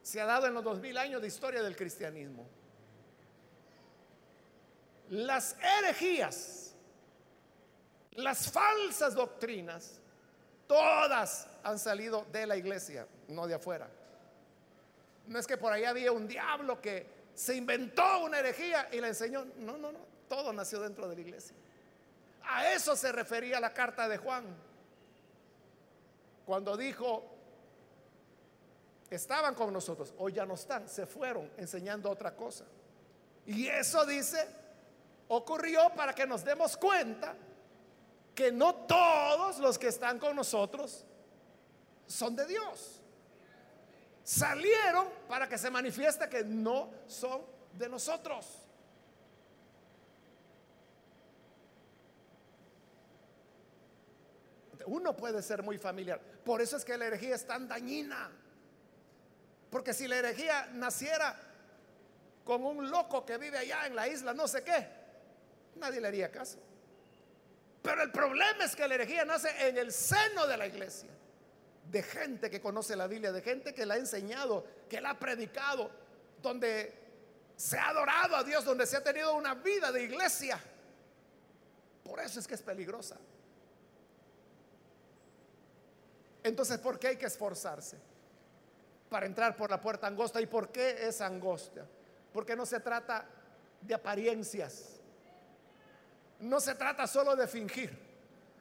Se 0.00 0.22
ha 0.22 0.24
dado 0.24 0.46
en 0.46 0.54
los 0.54 0.64
dos 0.64 0.80
mil 0.80 0.96
años 0.96 1.20
de 1.20 1.28
historia 1.28 1.62
del 1.62 1.76
cristianismo. 1.76 2.48
Las 5.10 5.56
herejías, 5.62 6.74
las 8.12 8.50
falsas 8.50 9.14
doctrinas, 9.14 10.00
todas 10.66 11.46
han 11.62 11.78
salido 11.78 12.26
de 12.30 12.46
la 12.46 12.56
iglesia, 12.56 13.06
no 13.28 13.46
de 13.46 13.54
afuera. 13.54 13.88
No 15.26 15.38
es 15.38 15.46
que 15.46 15.56
por 15.56 15.72
ahí 15.72 15.84
había 15.84 16.12
un 16.12 16.26
diablo 16.26 16.80
que 16.80 17.06
se 17.34 17.54
inventó 17.54 18.24
una 18.24 18.40
herejía 18.40 18.88
y 18.92 19.00
la 19.00 19.08
enseñó. 19.08 19.46
No, 19.58 19.76
no, 19.76 19.92
no. 19.92 20.00
Todo 20.28 20.52
nació 20.52 20.80
dentro 20.80 21.08
de 21.08 21.14
la 21.14 21.20
iglesia. 21.20 21.54
A 22.42 22.72
eso 22.72 22.96
se 22.96 23.12
refería 23.12 23.60
la 23.60 23.72
carta 23.72 24.08
de 24.08 24.18
Juan. 24.18 24.44
Cuando 26.46 26.76
dijo, 26.76 27.24
estaban 29.10 29.54
con 29.54 29.72
nosotros, 29.72 30.14
hoy 30.18 30.32
ya 30.32 30.46
no 30.46 30.54
están, 30.54 30.88
se 30.88 31.06
fueron 31.06 31.50
enseñando 31.58 32.10
otra 32.10 32.34
cosa. 32.34 32.64
Y 33.46 33.66
eso 33.66 34.04
dice, 34.06 34.46
ocurrió 35.28 35.90
para 35.94 36.14
que 36.14 36.26
nos 36.26 36.44
demos 36.44 36.76
cuenta 36.76 37.34
que 38.34 38.50
no 38.52 38.74
todos 38.74 39.58
los 39.58 39.78
que 39.78 39.88
están 39.88 40.18
con 40.18 40.34
nosotros 40.36 41.04
son 42.06 42.34
de 42.36 42.46
Dios. 42.46 43.00
Salieron 44.22 45.08
para 45.28 45.48
que 45.48 45.58
se 45.58 45.70
manifieste 45.70 46.28
que 46.28 46.44
no 46.44 46.90
son 47.06 47.42
de 47.72 47.88
nosotros. 47.88 48.46
Uno 54.86 55.16
puede 55.16 55.42
ser 55.42 55.62
muy 55.62 55.76
familiar. 55.76 56.20
Por 56.20 56.62
eso 56.62 56.76
es 56.76 56.84
que 56.84 56.96
la 56.96 57.06
herejía 57.06 57.34
es 57.34 57.46
tan 57.46 57.68
dañina. 57.68 58.30
Porque 59.70 59.92
si 59.92 60.08
la 60.08 60.16
herejía 60.16 60.66
naciera 60.72 61.38
con 62.44 62.64
un 62.64 62.90
loco 62.90 63.26
que 63.26 63.36
vive 63.36 63.58
allá 63.58 63.86
en 63.86 63.94
la 63.94 64.08
isla, 64.08 64.32
no 64.32 64.48
sé 64.48 64.64
qué, 64.64 64.97
nadie 65.78 66.00
le 66.00 66.08
haría 66.08 66.30
caso. 66.30 66.58
Pero 67.82 68.02
el 68.02 68.10
problema 68.10 68.64
es 68.64 68.74
que 68.76 68.86
la 68.86 68.96
herejía 68.96 69.24
nace 69.24 69.48
en 69.66 69.78
el 69.78 69.92
seno 69.92 70.46
de 70.46 70.56
la 70.56 70.66
iglesia, 70.66 71.10
de 71.90 72.02
gente 72.02 72.50
que 72.50 72.60
conoce 72.60 72.96
la 72.96 73.06
Biblia, 73.06 73.32
de 73.32 73.40
gente 73.40 73.72
que 73.72 73.86
la 73.86 73.94
ha 73.94 73.98
enseñado, 73.98 74.66
que 74.88 75.00
la 75.00 75.10
ha 75.10 75.18
predicado, 75.18 75.90
donde 76.42 76.92
se 77.56 77.78
ha 77.78 77.88
adorado 77.88 78.36
a 78.36 78.44
Dios, 78.44 78.64
donde 78.64 78.86
se 78.86 78.96
ha 78.96 79.02
tenido 79.02 79.34
una 79.34 79.54
vida 79.54 79.90
de 79.90 80.02
iglesia. 80.02 80.60
Por 82.04 82.20
eso 82.20 82.40
es 82.40 82.46
que 82.46 82.54
es 82.54 82.62
peligrosa. 82.62 83.16
Entonces, 86.42 86.78
¿por 86.78 86.98
qué 86.98 87.08
hay 87.08 87.16
que 87.16 87.26
esforzarse? 87.26 87.98
Para 89.10 89.26
entrar 89.26 89.56
por 89.56 89.70
la 89.70 89.80
puerta 89.80 90.06
angosta. 90.06 90.40
¿Y 90.40 90.46
por 90.46 90.70
qué 90.70 91.08
es 91.08 91.20
angosta? 91.20 91.86
Porque 92.32 92.54
no 92.54 92.64
se 92.64 92.80
trata 92.80 93.26
de 93.80 93.94
apariencias. 93.94 94.97
No 96.40 96.60
se 96.60 96.74
trata 96.74 97.06
solo 97.06 97.34
de 97.34 97.48
fingir. 97.48 98.08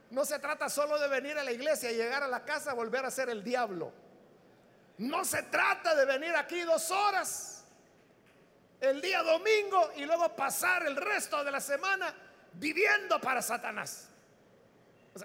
No 0.09 0.25
se 0.25 0.39
trata 0.39 0.69
solo 0.69 0.97
de 0.97 1.07
venir 1.07 1.37
a 1.37 1.43
la 1.43 1.51
iglesia 1.51 1.91
y 1.91 1.95
llegar 1.95 2.23
a 2.23 2.27
la 2.27 2.45
casa, 2.45 2.73
volver 2.73 3.05
a 3.05 3.11
ser 3.11 3.29
el 3.29 3.43
diablo. 3.43 3.91
No 4.97 5.25
se 5.25 5.43
trata 5.43 5.95
de 5.95 6.05
venir 6.05 6.35
aquí 6.35 6.61
dos 6.61 6.89
horas 6.91 7.65
el 8.79 9.01
día 9.01 9.21
domingo 9.21 9.91
y 9.95 10.05
luego 10.05 10.35
pasar 10.35 10.85
el 10.85 10.95
resto 10.95 11.43
de 11.43 11.51
la 11.51 11.59
semana 11.59 12.13
viviendo 12.53 13.19
para 13.19 13.41
Satanás. 13.41 14.07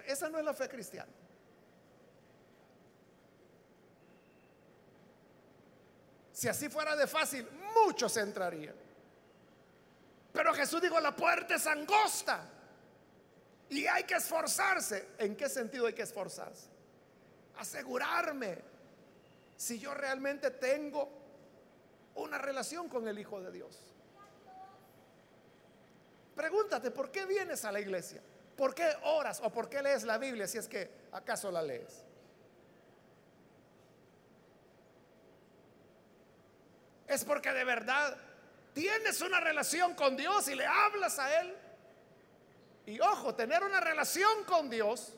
esa 0.05 0.29
no 0.29 0.37
es 0.39 0.45
la 0.45 0.53
fe 0.53 0.67
cristiana. 0.67 1.11
Si 6.31 6.47
así 6.47 6.67
fuera 6.67 6.95
de 6.95 7.07
fácil, 7.07 7.47
muchos 7.73 8.17
entrarían. 8.17 8.82
Pero 10.33 10.51
Jesús 10.53 10.81
dijo, 10.81 10.99
la 10.99 11.15
puerta 11.15 11.55
es 11.55 11.67
angosta. 11.67 12.49
Y 13.69 13.85
hay 13.85 14.03
que 14.03 14.15
esforzarse. 14.15 15.09
¿En 15.19 15.35
qué 15.35 15.47
sentido 15.47 15.85
hay 15.85 15.93
que 15.93 16.01
esforzarse? 16.01 16.67
Asegurarme 17.59 18.57
si 19.55 19.79
yo 19.79 19.93
realmente 19.93 20.51
tengo 20.51 21.07
una 22.15 22.39
relación 22.39 22.89
con 22.89 23.07
el 23.07 23.17
Hijo 23.19 23.39
de 23.41 23.51
Dios. 23.51 23.79
Pregúntate, 26.35 26.89
¿por 26.89 27.11
qué 27.11 27.25
vienes 27.25 27.63
a 27.63 27.71
la 27.71 27.79
iglesia? 27.79 28.21
¿Por 28.57 28.73
qué 28.73 28.91
oras 29.03 29.39
o 29.43 29.51
por 29.51 29.69
qué 29.69 29.83
lees 29.83 30.03
la 30.03 30.17
Biblia 30.17 30.47
si 30.47 30.57
es 30.57 30.67
que 30.67 30.89
acaso 31.11 31.51
la 31.51 31.61
lees? 31.61 32.03
Es 37.07 37.23
porque 37.23 37.51
de 37.51 37.63
verdad 37.63 38.17
tienes 38.73 39.21
una 39.21 39.39
relación 39.39 39.93
con 39.95 40.15
Dios 40.15 40.47
y 40.47 40.55
le 40.55 40.65
hablas 40.65 41.19
a 41.19 41.41
Él. 41.41 41.53
Y 42.85 42.99
ojo, 42.99 43.33
tener 43.33 43.63
una 43.63 43.79
relación 43.79 44.43
con 44.45 44.69
Dios 44.69 45.13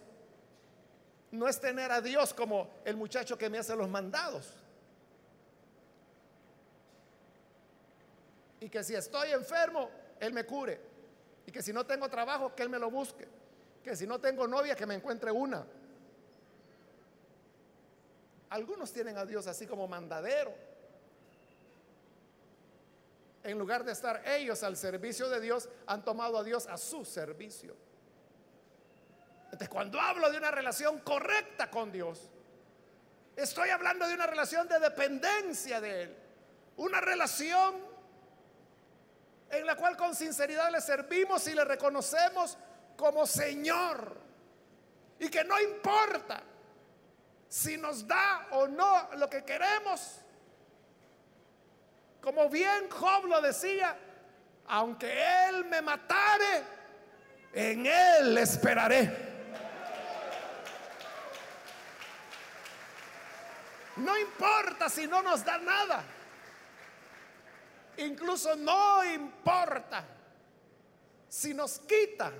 no 1.31 1.47
es 1.47 1.59
tener 1.59 1.91
a 1.91 2.01
Dios 2.01 2.33
como 2.33 2.69
el 2.85 2.95
muchacho 2.95 3.37
que 3.37 3.49
me 3.49 3.57
hace 3.57 3.75
los 3.75 3.89
mandados. 3.89 4.53
Y 8.59 8.69
que 8.69 8.83
si 8.83 8.95
estoy 8.95 9.31
enfermo, 9.31 9.89
Él 10.19 10.33
me 10.33 10.45
cure. 10.45 10.79
Y 11.45 11.51
que 11.51 11.61
si 11.61 11.73
no 11.73 11.85
tengo 11.85 12.09
trabajo, 12.09 12.55
que 12.55 12.63
Él 12.63 12.69
me 12.69 12.79
lo 12.79 12.89
busque. 12.89 13.27
Que 13.83 13.95
si 13.95 14.07
no 14.07 14.19
tengo 14.19 14.47
novia, 14.47 14.75
que 14.75 14.85
me 14.85 14.95
encuentre 14.95 15.31
una. 15.31 15.65
Algunos 18.49 18.91
tienen 18.93 19.17
a 19.17 19.25
Dios 19.25 19.47
así 19.47 19.67
como 19.67 19.87
mandadero 19.87 20.53
en 23.45 23.59
lugar 23.59 23.83
de 23.83 23.91
estar 23.91 24.23
ellos 24.27 24.63
al 24.63 24.75
servicio 24.75 25.29
de 25.29 25.39
Dios, 25.39 25.69
han 25.85 26.03
tomado 26.03 26.39
a 26.39 26.43
Dios 26.43 26.65
a 26.65 26.77
su 26.77 27.05
servicio. 27.05 27.75
Entonces, 29.45 29.69
cuando 29.69 30.01
hablo 30.01 30.31
de 30.31 30.37
una 30.37 30.49
relación 30.49 30.99
correcta 31.01 31.69
con 31.69 31.91
Dios, 31.91 32.31
estoy 33.35 33.69
hablando 33.69 34.07
de 34.07 34.15
una 34.15 34.25
relación 34.25 34.67
de 34.67 34.79
dependencia 34.79 35.79
de 35.79 36.03
Él. 36.03 36.17
Una 36.77 36.99
relación 36.99 37.75
en 39.51 39.65
la 39.65 39.75
cual 39.75 39.95
con 39.95 40.15
sinceridad 40.15 40.71
le 40.71 40.81
servimos 40.81 41.47
y 41.47 41.53
le 41.53 41.63
reconocemos 41.63 42.57
como 42.97 43.27
Señor. 43.27 44.17
Y 45.19 45.29
que 45.29 45.43
no 45.43 45.61
importa 45.61 46.41
si 47.47 47.77
nos 47.77 48.07
da 48.07 48.47
o 48.51 48.67
no 48.67 49.11
lo 49.17 49.29
que 49.29 49.45
queremos, 49.45 50.24
como 52.25 52.49
bien 52.49 52.89
Job 52.89 53.27
lo 53.27 53.39
decía, 53.39 53.95
aunque 54.65 55.13
Él 55.47 55.65
me 55.65 55.79
matare, 55.79 56.63
en 57.53 57.85
Él 57.85 58.35
esperaré. 58.39 59.15
No 63.97 64.17
importa 64.17 64.89
si 64.89 65.05
no 65.05 65.21
nos 65.21 65.45
da 65.45 65.59
nada. 65.59 66.03
Incluso 67.97 68.55
no 68.55 69.05
importa 69.05 70.03
si 71.29 71.53
nos 71.53 71.77
quita 71.77 72.33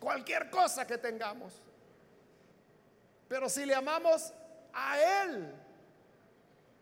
cualquier 0.00 0.48
cosa 0.48 0.86
que 0.86 0.96
tengamos. 0.96 1.52
Pero 3.28 3.46
si 3.50 3.66
le 3.66 3.74
amamos 3.74 4.32
a 4.72 4.98
Él 5.22 5.54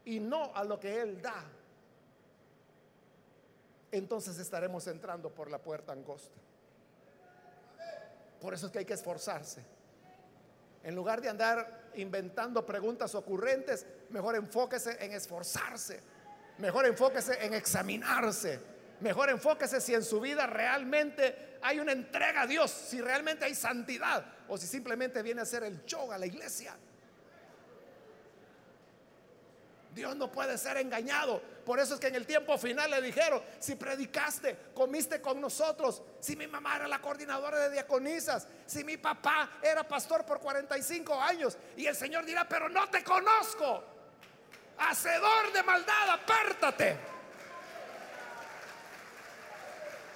y 0.05 0.21
no 0.21 0.55
a 0.55 0.63
lo 0.63 0.79
que 0.79 1.01
Él 1.01 1.21
da, 1.21 1.45
entonces 3.91 4.39
estaremos 4.39 4.87
entrando 4.87 5.31
por 5.31 5.51
la 5.51 5.59
puerta 5.59 5.93
angosta. 5.93 6.41
Por 8.41 8.55
eso 8.55 8.67
es 8.67 8.73
que 8.73 8.81
hay 8.81 8.85
que 8.85 8.95
esforzarse. 8.95 9.63
En 10.85 10.95
lugar 10.95 11.21
de 11.21 11.29
andar 11.29 11.91
inventando 11.95 12.65
preguntas 12.65 13.15
ocurrentes, 13.15 13.87
mejor 14.11 14.37
enfóquese 14.37 15.05
en 15.05 15.13
esforzarse. 15.13 16.01
Mejor 16.59 16.87
enfóquese 16.87 17.45
en 17.45 17.55
examinarse. 17.55 18.61
Mejor 19.01 19.31
enfóquese 19.31 19.81
si 19.81 19.95
en 19.95 20.03
su 20.03 20.21
vida 20.21 20.47
realmente 20.47 21.59
hay 21.63 21.79
una 21.81 21.93
entrega 21.93 22.43
a 22.43 22.47
Dios, 22.47 22.71
si 22.71 23.01
realmente 23.01 23.45
hay 23.45 23.55
santidad 23.55 24.25
o 24.49 24.57
si 24.59 24.67
simplemente 24.67 25.23
viene 25.23 25.41
a 25.41 25.45
hacer 25.45 25.63
el 25.63 25.85
show 25.85 26.11
a 26.11 26.19
la 26.19 26.27
iglesia. 26.27 26.77
Dios 29.99 30.15
no 30.15 30.31
puede 30.31 30.57
ser 30.57 30.77
engañado. 30.77 31.43
Por 31.67 31.81
eso 31.81 31.95
es 31.95 32.01
que 32.01 32.07
en 32.07 32.15
el 32.15 32.25
tiempo 32.25 32.57
final 32.57 32.89
le 32.91 33.03
dijeron, 33.03 33.43
si 33.59 33.75
predicaste, 33.75 34.71
comiste 34.73 35.21
con 35.21 35.41
nosotros, 35.41 36.03
si 36.21 36.37
mi 36.37 36.47
mamá 36.47 36.77
era 36.77 36.87
la 36.87 37.01
coordinadora 37.01 37.59
de 37.59 37.71
diaconisas, 37.71 38.47
si 38.65 38.85
mi 38.85 38.97
papá 38.97 39.59
era 39.61 39.87
pastor 39.87 40.25
por 40.25 40.39
45 40.39 41.21
años, 41.21 41.59
y 41.77 41.87
el 41.87 41.97
Señor 41.97 42.25
dirá, 42.25 42.49
pero 42.49 42.69
no 42.69 42.89
te 42.89 43.03
conozco, 43.03 43.83
hacedor 44.79 45.53
de 45.53 45.63
maldad, 45.65 46.11
apártate. 46.11 46.97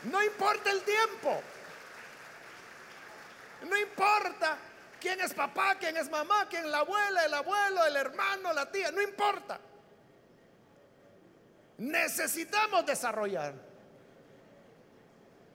No 0.05 0.23
importa 0.23 0.71
el 0.71 0.83
tiempo, 0.83 1.43
no 3.69 3.77
importa 3.77 4.59
quién 5.01 5.21
es 5.21 5.35
papá, 5.35 5.75
quién 5.75 5.97
es 5.97 6.09
mamá, 6.09 6.47
quién 6.49 6.67
es 6.67 6.71
la 6.71 6.79
abuela, 6.79 7.25
el 7.25 7.35
abuelo, 7.35 7.85
el 7.85 7.97
hermano, 7.97 8.53
la 8.53 8.71
tía, 8.71 8.93
no 8.93 9.03
importa. 9.03 9.59
Necesitamos 11.83 12.87
desarrollar 12.87 13.55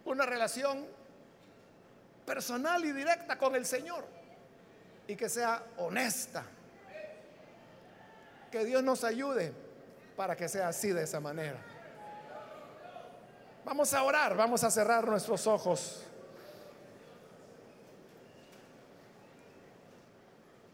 una 0.03 0.25
relación 0.25 0.85
personal 2.25 2.83
y 2.83 2.91
directa 2.91 3.37
con 3.37 3.55
el 3.55 3.65
Señor 3.65 4.05
y 5.07 5.15
que 5.15 5.29
sea 5.29 5.63
honesta. 5.77 6.43
Que 8.51 8.65
Dios 8.65 8.83
nos 8.83 9.05
ayude 9.05 9.53
para 10.17 10.35
que 10.35 10.49
sea 10.49 10.67
así 10.67 10.91
de 10.91 11.03
esa 11.03 11.21
manera. 11.21 11.63
Vamos 13.63 13.93
a 13.93 14.03
orar, 14.03 14.35
vamos 14.35 14.65
a 14.65 14.69
cerrar 14.69 15.07
nuestros 15.07 15.47
ojos. 15.47 16.03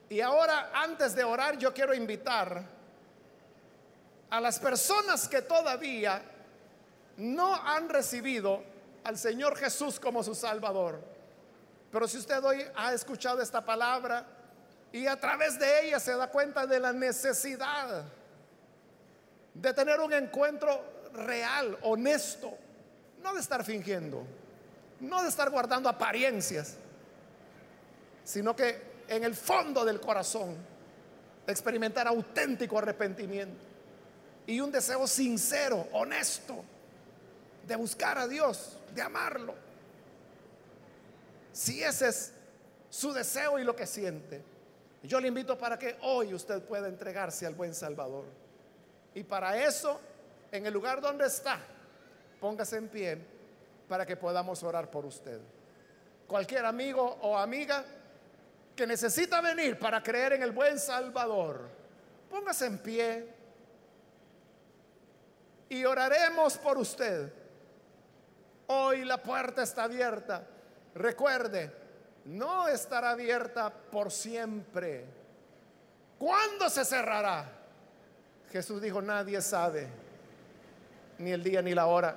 Y 0.09 0.19
ahora, 0.19 0.71
antes 0.73 1.13
de 1.13 1.23
orar, 1.23 1.59
yo 1.59 1.71
quiero 1.75 1.93
invitar 1.93 2.72
a 4.33 4.41
las 4.41 4.57
personas 4.57 5.27
que 5.27 5.43
todavía 5.43 6.19
no 7.17 7.53
han 7.53 7.87
recibido 7.87 8.63
al 9.03 9.15
Señor 9.15 9.55
Jesús 9.55 9.99
como 9.99 10.23
su 10.23 10.33
Salvador. 10.33 10.99
Pero 11.91 12.07
si 12.07 12.17
usted 12.17 12.43
hoy 12.43 12.65
ha 12.75 12.93
escuchado 12.93 13.43
esta 13.43 13.63
palabra 13.63 14.25
y 14.91 15.05
a 15.05 15.19
través 15.19 15.59
de 15.59 15.85
ella 15.85 15.99
se 15.99 16.17
da 16.17 16.31
cuenta 16.31 16.65
de 16.65 16.79
la 16.79 16.91
necesidad 16.91 18.05
de 19.53 19.71
tener 19.71 19.99
un 19.99 20.11
encuentro 20.11 20.83
real, 21.13 21.77
honesto, 21.83 22.57
no 23.21 23.35
de 23.35 23.39
estar 23.39 23.63
fingiendo, 23.63 24.25
no 24.99 25.21
de 25.21 25.29
estar 25.29 25.51
guardando 25.51 25.89
apariencias, 25.89 26.77
sino 28.23 28.55
que 28.55 29.03
en 29.07 29.25
el 29.25 29.35
fondo 29.35 29.85
del 29.85 30.01
corazón 30.01 30.57
experimentar 31.45 32.07
auténtico 32.07 32.79
arrepentimiento 32.79 33.72
y 34.45 34.59
un 34.59 34.71
deseo 34.71 35.07
sincero, 35.07 35.87
honesto, 35.93 36.63
de 37.67 37.75
buscar 37.75 38.17
a 38.17 38.27
Dios, 38.27 38.77
de 38.93 39.01
amarlo. 39.01 39.55
Si 41.51 41.83
ese 41.83 42.09
es 42.09 42.33
su 42.89 43.13
deseo 43.13 43.59
y 43.59 43.63
lo 43.63 43.75
que 43.75 43.85
siente, 43.85 44.41
yo 45.03 45.19
le 45.19 45.27
invito 45.27 45.57
para 45.57 45.77
que 45.77 45.97
hoy 46.01 46.33
usted 46.33 46.61
pueda 46.61 46.87
entregarse 46.87 47.45
al 47.45 47.55
buen 47.55 47.73
Salvador. 47.73 48.25
Y 49.13 49.23
para 49.23 49.57
eso, 49.63 49.99
en 50.51 50.65
el 50.65 50.73
lugar 50.73 51.01
donde 51.01 51.27
está, 51.27 51.59
póngase 52.39 52.77
en 52.77 52.87
pie 52.89 53.17
para 53.87 54.05
que 54.05 54.17
podamos 54.17 54.63
orar 54.63 54.89
por 54.89 55.05
usted. 55.05 55.39
Cualquier 56.27 56.65
amigo 56.65 57.17
o 57.21 57.37
amiga 57.37 57.85
que 58.75 58.87
necesita 58.87 59.39
venir 59.39 59.77
para 59.77 60.01
creer 60.01 60.33
en 60.33 60.43
el 60.43 60.51
buen 60.51 60.79
Salvador, 60.79 61.69
póngase 62.29 62.65
en 62.65 62.77
pie 62.79 63.27
y 65.69 65.85
oraremos 65.85 66.57
por 66.57 66.77
usted. 66.77 67.31
Hoy 68.67 69.05
la 69.05 69.21
puerta 69.21 69.63
está 69.63 69.83
abierta. 69.83 70.47
Recuerde, 70.95 71.71
no 72.25 72.67
estará 72.67 73.11
abierta 73.11 73.71
por 73.71 74.11
siempre. 74.11 75.05
¿Cuándo 76.17 76.69
se 76.69 76.85
cerrará? 76.85 77.49
Jesús 78.51 78.81
dijo, 78.81 79.01
nadie 79.01 79.41
sabe 79.41 79.87
ni 81.17 81.31
el 81.31 81.43
día 81.43 81.61
ni 81.61 81.73
la 81.73 81.87
hora. 81.87 82.15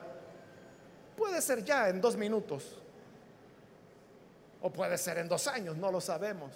Puede 1.17 1.41
ser 1.41 1.65
ya 1.65 1.89
en 1.89 2.01
dos 2.01 2.17
minutos 2.17 2.79
o 4.61 4.71
puede 4.71 4.99
ser 4.99 5.19
en 5.19 5.29
dos 5.29 5.47
años, 5.47 5.77
no 5.77 5.91
lo 5.91 6.01
sabemos. 6.01 6.53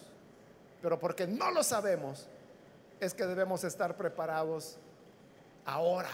Pero 0.82 0.98
porque 0.98 1.26
no 1.26 1.50
lo 1.50 1.62
sabemos, 1.62 2.26
es 2.98 3.14
que 3.14 3.26
debemos 3.26 3.64
estar 3.64 3.96
preparados 3.96 4.78
ahora. 5.64 6.10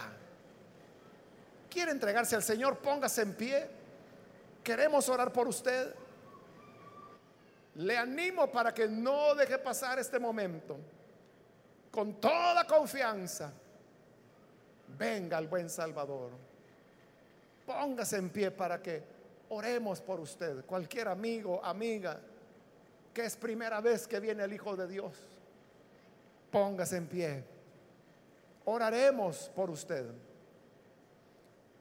¿Quiere 1.77 1.91
entregarse 1.91 2.35
al 2.35 2.43
Señor? 2.43 2.79
Póngase 2.79 3.20
en 3.20 3.35
pie. 3.35 3.66
Queremos 4.64 5.11
orar 5.11 5.31
por 5.31 5.47
usted. 5.47 5.95
Le 7.74 7.99
animo 7.99 8.51
para 8.51 8.72
que 8.72 8.89
no 8.89 9.35
deje 9.35 9.59
pasar 9.59 9.99
este 9.99 10.18
momento. 10.18 10.79
Con 11.91 12.14
toda 12.18 12.66
confianza, 12.66 13.53
venga 14.97 15.37
el 15.37 15.49
buen 15.49 15.68
Salvador. 15.68 16.31
Póngase 17.66 18.16
en 18.16 18.31
pie 18.31 18.51
para 18.51 18.81
que 18.81 19.03
Oremos 19.51 20.01
por 20.01 20.18
usted, 20.18 20.64
cualquier 20.64 21.09
amigo, 21.09 21.62
amiga, 21.62 22.18
que 23.12 23.27
es 23.27 23.37
primera 23.37 23.83
vez 23.83 24.09
que 24.09 24.18
viene 24.18 24.45
el 24.45 24.53
Hijo 24.55 24.74
de 24.77 24.89
Dios. 24.89 25.12
Póngase 26.51 26.97
en 26.97 27.07
pie. 27.07 27.45
Oraremos 28.64 29.51
por 29.55 29.68
usted. 29.68 30.07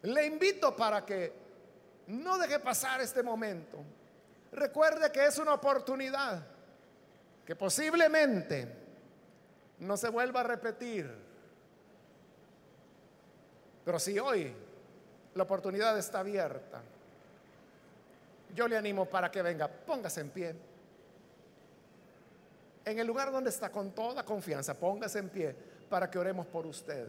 Le 0.05 0.25
invito 0.25 0.75
para 0.75 1.05
que 1.05 1.33
no 2.07 2.37
deje 2.37 2.59
pasar 2.59 3.01
este 3.01 3.23
momento. 3.23 3.79
Recuerde 4.51 5.11
que 5.11 5.25
es 5.25 5.37
una 5.39 5.53
oportunidad 5.53 6.45
que 7.45 7.55
posiblemente 7.55 8.67
no 9.79 9.97
se 9.97 10.09
vuelva 10.09 10.41
a 10.41 10.43
repetir. 10.43 11.11
Pero 13.83 13.99
si 13.99 14.17
hoy 14.19 14.53
la 15.33 15.43
oportunidad 15.43 15.97
está 15.97 16.19
abierta, 16.19 16.81
yo 18.53 18.67
le 18.67 18.77
animo 18.77 19.05
para 19.05 19.29
que 19.29 19.41
venga, 19.41 19.67
póngase 19.67 20.21
en 20.21 20.29
pie. 20.29 20.55
En 22.85 22.99
el 22.99 23.07
lugar 23.07 23.31
donde 23.31 23.49
está 23.49 23.71
con 23.71 23.91
toda 23.91 24.23
confianza, 24.23 24.75
póngase 24.75 25.19
en 25.19 25.29
pie 25.29 25.55
para 25.89 26.09
que 26.09 26.19
oremos 26.19 26.45
por 26.45 26.65
usted. 26.67 27.07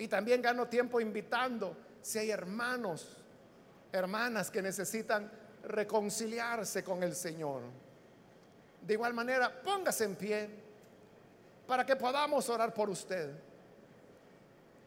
Y 0.00 0.08
también 0.08 0.40
gano 0.40 0.66
tiempo 0.66 0.98
invitando 0.98 1.76
si 2.00 2.18
hay 2.18 2.30
hermanos, 2.30 3.18
hermanas 3.92 4.50
que 4.50 4.62
necesitan 4.62 5.30
reconciliarse 5.62 6.82
con 6.82 7.02
el 7.02 7.14
Señor. 7.14 7.60
De 8.80 8.94
igual 8.94 9.12
manera, 9.12 9.60
póngase 9.60 10.04
en 10.04 10.16
pie 10.16 10.48
para 11.66 11.84
que 11.84 11.96
podamos 11.96 12.48
orar 12.48 12.72
por 12.72 12.88
usted. 12.88 13.30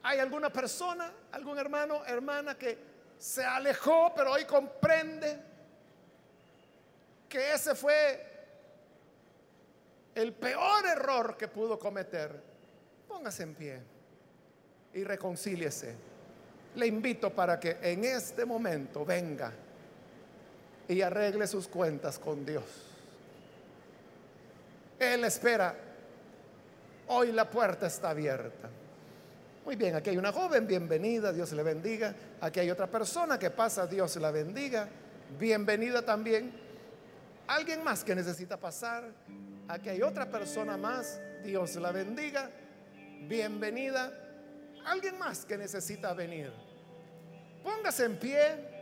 ¿Hay 0.02 0.18
alguna 0.18 0.52
persona, 0.52 1.14
algún 1.32 1.60
hermano, 1.60 2.04
hermana 2.06 2.58
que 2.58 2.76
se 3.16 3.46
alejó, 3.46 4.14
pero 4.16 4.32
hoy 4.32 4.46
comprende 4.46 5.40
que 7.30 7.54
ese 7.54 7.76
fue 7.76 8.32
el 10.16 10.34
peor 10.34 10.88
error 10.88 11.38
que 11.38 11.48
pudo 11.48 11.78
cometer. 11.78 12.42
Póngase 13.08 13.44
en 13.44 13.54
pie 13.54 13.93
y 14.94 15.04
reconcíliese. 15.04 15.96
Le 16.76 16.88
invito 16.88 17.30
para 17.30 17.60
que 17.60 17.78
en 17.82 18.04
este 18.04 18.46
momento 18.46 19.06
venga 19.06 19.52
y 20.88 21.02
arregle 21.02 21.48
sus 21.48 21.68
cuentas 21.68 22.20
con 22.20 22.46
Dios. 22.46 22.64
Él 25.00 25.24
espera. 25.24 25.76
Hoy 27.08 27.32
la 27.32 27.50
puerta 27.50 27.88
está 27.88 28.12
abierta. 28.12 28.70
Muy 29.66 29.76
bien, 29.76 29.96
aquí 29.96 30.10
hay 30.10 30.18
una 30.18 30.32
joven, 30.32 30.68
bienvenida, 30.68 31.32
Dios 31.32 31.52
le 31.54 31.64
bendiga. 31.64 32.14
Aquí 32.42 32.60
hay 32.60 32.70
otra 32.70 32.88
persona 32.88 33.40
que 33.40 33.50
pasa, 33.50 33.88
Dios 33.88 34.16
la 34.18 34.32
bendiga. 34.32 34.88
Bienvenida 35.40 36.02
también. 36.02 36.52
Alguien 37.48 37.84
más 37.84 38.04
que 38.04 38.16
necesita 38.16 38.58
pasar. 38.58 39.04
Aquí 39.68 39.90
hay 39.90 40.02
otra 40.02 40.30
persona 40.30 40.78
más, 40.78 41.20
Dios 41.44 41.76
la 41.76 41.92
bendiga. 41.92 42.50
Bienvenida. 43.28 44.23
Alguien 44.86 45.18
más 45.18 45.46
que 45.46 45.58
necesita 45.58 46.14
venir. 46.14 46.52
Póngase 47.64 48.06
en 48.06 48.20
pie 48.20 48.74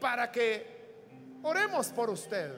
para 0.00 0.30
que 0.32 0.76
oremos 1.42 1.88
por 1.88 2.10
usted. 2.10 2.54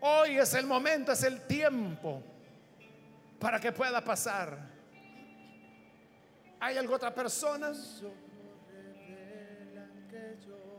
Hoy 0.00 0.38
es 0.38 0.54
el 0.54 0.66
momento, 0.66 1.12
es 1.12 1.22
el 1.22 1.46
tiempo 1.46 2.22
para 3.38 3.60
que 3.60 3.70
pueda 3.72 4.02
pasar. 4.02 4.58
¿Hay 6.58 6.76
alguna 6.76 6.96
otra 6.96 7.14
persona? 7.14 7.72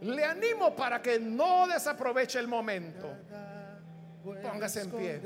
Le 0.02 0.26
animo 0.26 0.76
para 0.76 1.02
que 1.02 1.20
no 1.20 1.68
desaproveche 1.68 2.40
el 2.40 2.48
momento. 2.48 3.10
Póngase 4.42 4.82
en 4.82 4.92
pie. 4.92 5.22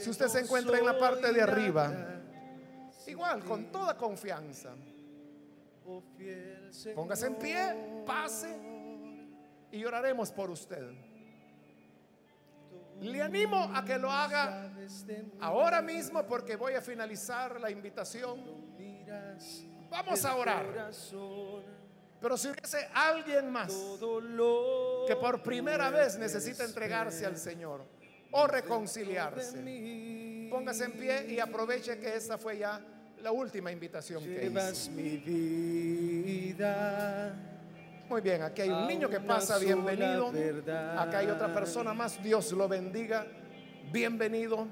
Si 0.00 0.10
usted 0.10 0.28
se 0.28 0.40
encuentra 0.40 0.78
en 0.78 0.86
la 0.86 0.98
parte 0.98 1.32
de 1.32 1.40
arriba, 1.40 2.11
igual, 3.06 3.44
con 3.44 3.70
toda 3.70 3.96
confianza. 3.96 4.74
Póngase 6.94 7.26
en 7.26 7.34
pie, 7.36 8.02
pase 8.06 8.56
y 9.70 9.84
oraremos 9.84 10.30
por 10.30 10.50
usted. 10.50 10.92
Le 13.00 13.20
animo 13.20 13.70
a 13.74 13.84
que 13.84 13.98
lo 13.98 14.10
haga 14.10 14.70
ahora 15.40 15.82
mismo 15.82 16.24
porque 16.24 16.56
voy 16.56 16.74
a 16.74 16.80
finalizar 16.80 17.60
la 17.60 17.70
invitación. 17.70 18.40
Vamos 19.90 20.24
a 20.24 20.36
orar. 20.36 20.90
Pero 22.20 22.36
si 22.36 22.48
hubiese 22.48 22.88
alguien 22.94 23.50
más 23.50 23.72
que 25.08 25.16
por 25.16 25.42
primera 25.42 25.90
vez 25.90 26.16
necesita 26.16 26.64
entregarse 26.64 27.26
al 27.26 27.36
Señor 27.36 27.84
o 28.30 28.46
reconciliarse, 28.46 29.58
póngase 30.48 30.84
en 30.84 30.92
pie 30.92 31.26
y 31.28 31.40
aproveche 31.40 31.98
que 31.98 32.14
esta 32.14 32.38
fue 32.38 32.58
ya 32.58 32.80
la 33.22 33.30
última 33.30 33.70
invitación 33.70 34.24
que 34.24 34.46
hice. 34.46 34.90
mi 34.90 35.16
vida. 35.16 37.36
Muy 38.08 38.20
bien, 38.20 38.42
aquí 38.42 38.62
hay 38.62 38.70
un 38.70 38.88
niño 38.88 39.08
que 39.08 39.20
pasa, 39.20 39.58
bienvenido. 39.58 40.32
Acá 40.98 41.18
hay 41.18 41.28
otra 41.28 41.54
persona 41.54 41.94
más, 41.94 42.20
Dios 42.22 42.50
lo 42.52 42.68
bendiga, 42.68 43.26
bienvenido. 43.92 44.66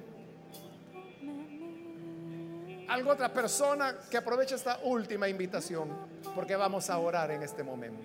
Algo 2.88 3.12
otra 3.12 3.32
persona 3.32 3.96
que 4.11 4.16
aproveche 4.16 4.57
esta 4.57 4.80
última 4.82 5.28
invitación, 5.28 5.88
porque 6.34 6.57
vamos 6.57 6.90
a 6.90 6.98
orar 6.98 7.30
en 7.30 7.44
este 7.44 7.62
momento. 7.62 8.03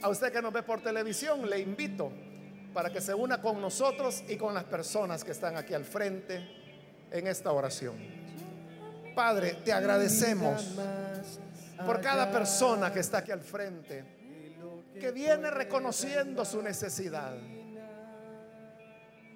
A 0.00 0.08
usted 0.08 0.32
que 0.32 0.40
nos 0.40 0.52
ve 0.52 0.62
por 0.62 0.80
televisión, 0.80 1.50
le 1.50 1.58
invito 1.58 2.12
para 2.72 2.90
que 2.90 3.00
se 3.00 3.14
una 3.14 3.40
con 3.40 3.60
nosotros 3.60 4.22
y 4.28 4.36
con 4.36 4.54
las 4.54 4.64
personas 4.64 5.24
que 5.24 5.32
están 5.32 5.56
aquí 5.56 5.74
al 5.74 5.84
frente 5.84 6.46
en 7.10 7.26
esta 7.26 7.52
oración. 7.52 7.96
Padre, 9.14 9.58
te 9.64 9.72
agradecemos 9.72 10.74
por 11.84 12.00
cada 12.00 12.30
persona 12.30 12.92
que 12.92 13.00
está 13.00 13.18
aquí 13.18 13.30
al 13.30 13.42
frente, 13.42 14.04
que 14.98 15.10
viene 15.10 15.50
reconociendo 15.50 16.44
su 16.44 16.62
necesidad. 16.62 17.34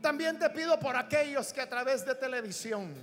También 0.01 0.39
te 0.39 0.49
pido 0.51 0.79
por 0.79 0.97
aquellos 0.97 1.53
que 1.53 1.61
a 1.61 1.69
través 1.69 2.07
de 2.07 2.15
televisión, 2.15 2.95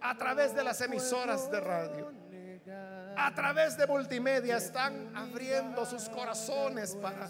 a 0.00 0.16
través 0.16 0.54
de 0.54 0.64
las 0.64 0.80
emisoras 0.80 1.50
de 1.50 1.60
radio, 1.60 2.21
a 3.16 3.34
través 3.34 3.76
de 3.76 3.86
multimedia 3.86 4.56
están 4.56 5.14
abriendo 5.16 5.84
sus 5.84 6.08
corazones 6.08 6.96
para 6.96 7.28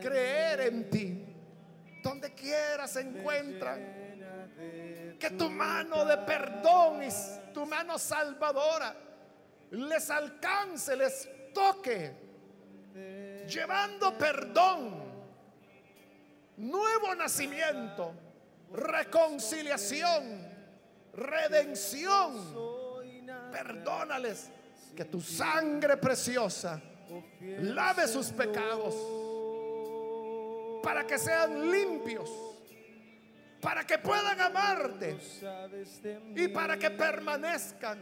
creer 0.00 0.60
en 0.60 0.90
ti. 0.90 1.26
Donde 2.02 2.34
quiera 2.34 2.86
se 2.86 3.00
encuentran. 3.00 4.00
Que 5.18 5.30
tu 5.30 5.50
mano 5.50 6.04
de 6.04 6.16
perdón 6.18 7.02
y 7.02 7.08
tu 7.52 7.66
mano 7.66 7.98
salvadora 7.98 8.94
les 9.70 10.10
alcance, 10.10 10.96
les 10.96 11.28
toque, 11.52 12.12
llevando 13.46 14.16
perdón, 14.16 15.04
nuevo 16.56 17.14
nacimiento, 17.14 18.14
reconciliación, 18.72 20.48
redención. 21.12 22.70
Perdónales 23.52 24.50
que 24.94 25.04
tu 25.04 25.20
sangre 25.20 25.96
preciosa 25.96 26.80
lave 27.60 28.06
sus 28.06 28.28
pecados 28.28 28.94
para 30.82 31.06
que 31.06 31.18
sean 31.18 31.70
limpios, 31.70 32.30
para 33.60 33.86
que 33.86 33.98
puedan 33.98 34.40
amarte 34.40 35.16
y 36.34 36.48
para 36.48 36.78
que 36.78 36.90
permanezcan 36.90 37.98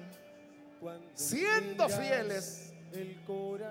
siendo 1.14 1.88
fieles 1.88 2.72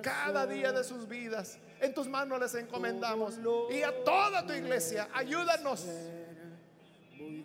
cada 0.02 0.46
día 0.46 0.72
de 0.72 0.84
sus 0.84 1.08
vidas. 1.08 1.58
En 1.80 1.94
tus 1.94 2.08
manos 2.08 2.40
les 2.40 2.56
encomendamos 2.56 3.40
y 3.72 3.84
a 3.84 4.04
toda 4.04 4.46
tu 4.46 4.54
iglesia, 4.54 5.10
ayúdanos 5.14 5.86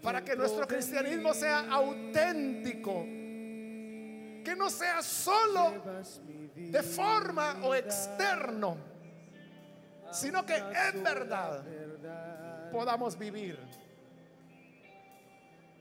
para 0.02 0.22
que 0.22 0.34
nuestro 0.34 0.66
cristianismo 0.66 1.32
sea 1.32 1.70
auténtico, 1.70 3.06
que 4.43 4.57
no 4.57 4.70
sea 4.70 5.03
solo 5.03 5.72
de 6.55 6.82
forma 6.82 7.61
o 7.62 7.74
externo, 7.74 8.76
sino 10.11 10.45
que 10.45 10.57
en 10.57 11.03
verdad 11.03 11.64
podamos 12.70 13.18
vivir 13.18 13.59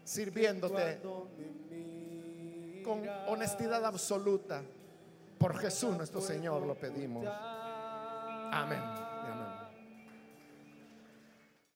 sirviéndote 0.04 1.00
con 2.84 3.08
honestidad 3.28 3.86
absoluta. 3.86 4.62
Por 5.38 5.58
Jesús 5.58 5.96
nuestro 5.96 6.22
Señor 6.22 6.62
lo 6.66 6.76
pedimos. 6.76 7.26
Amén. 8.52 9.11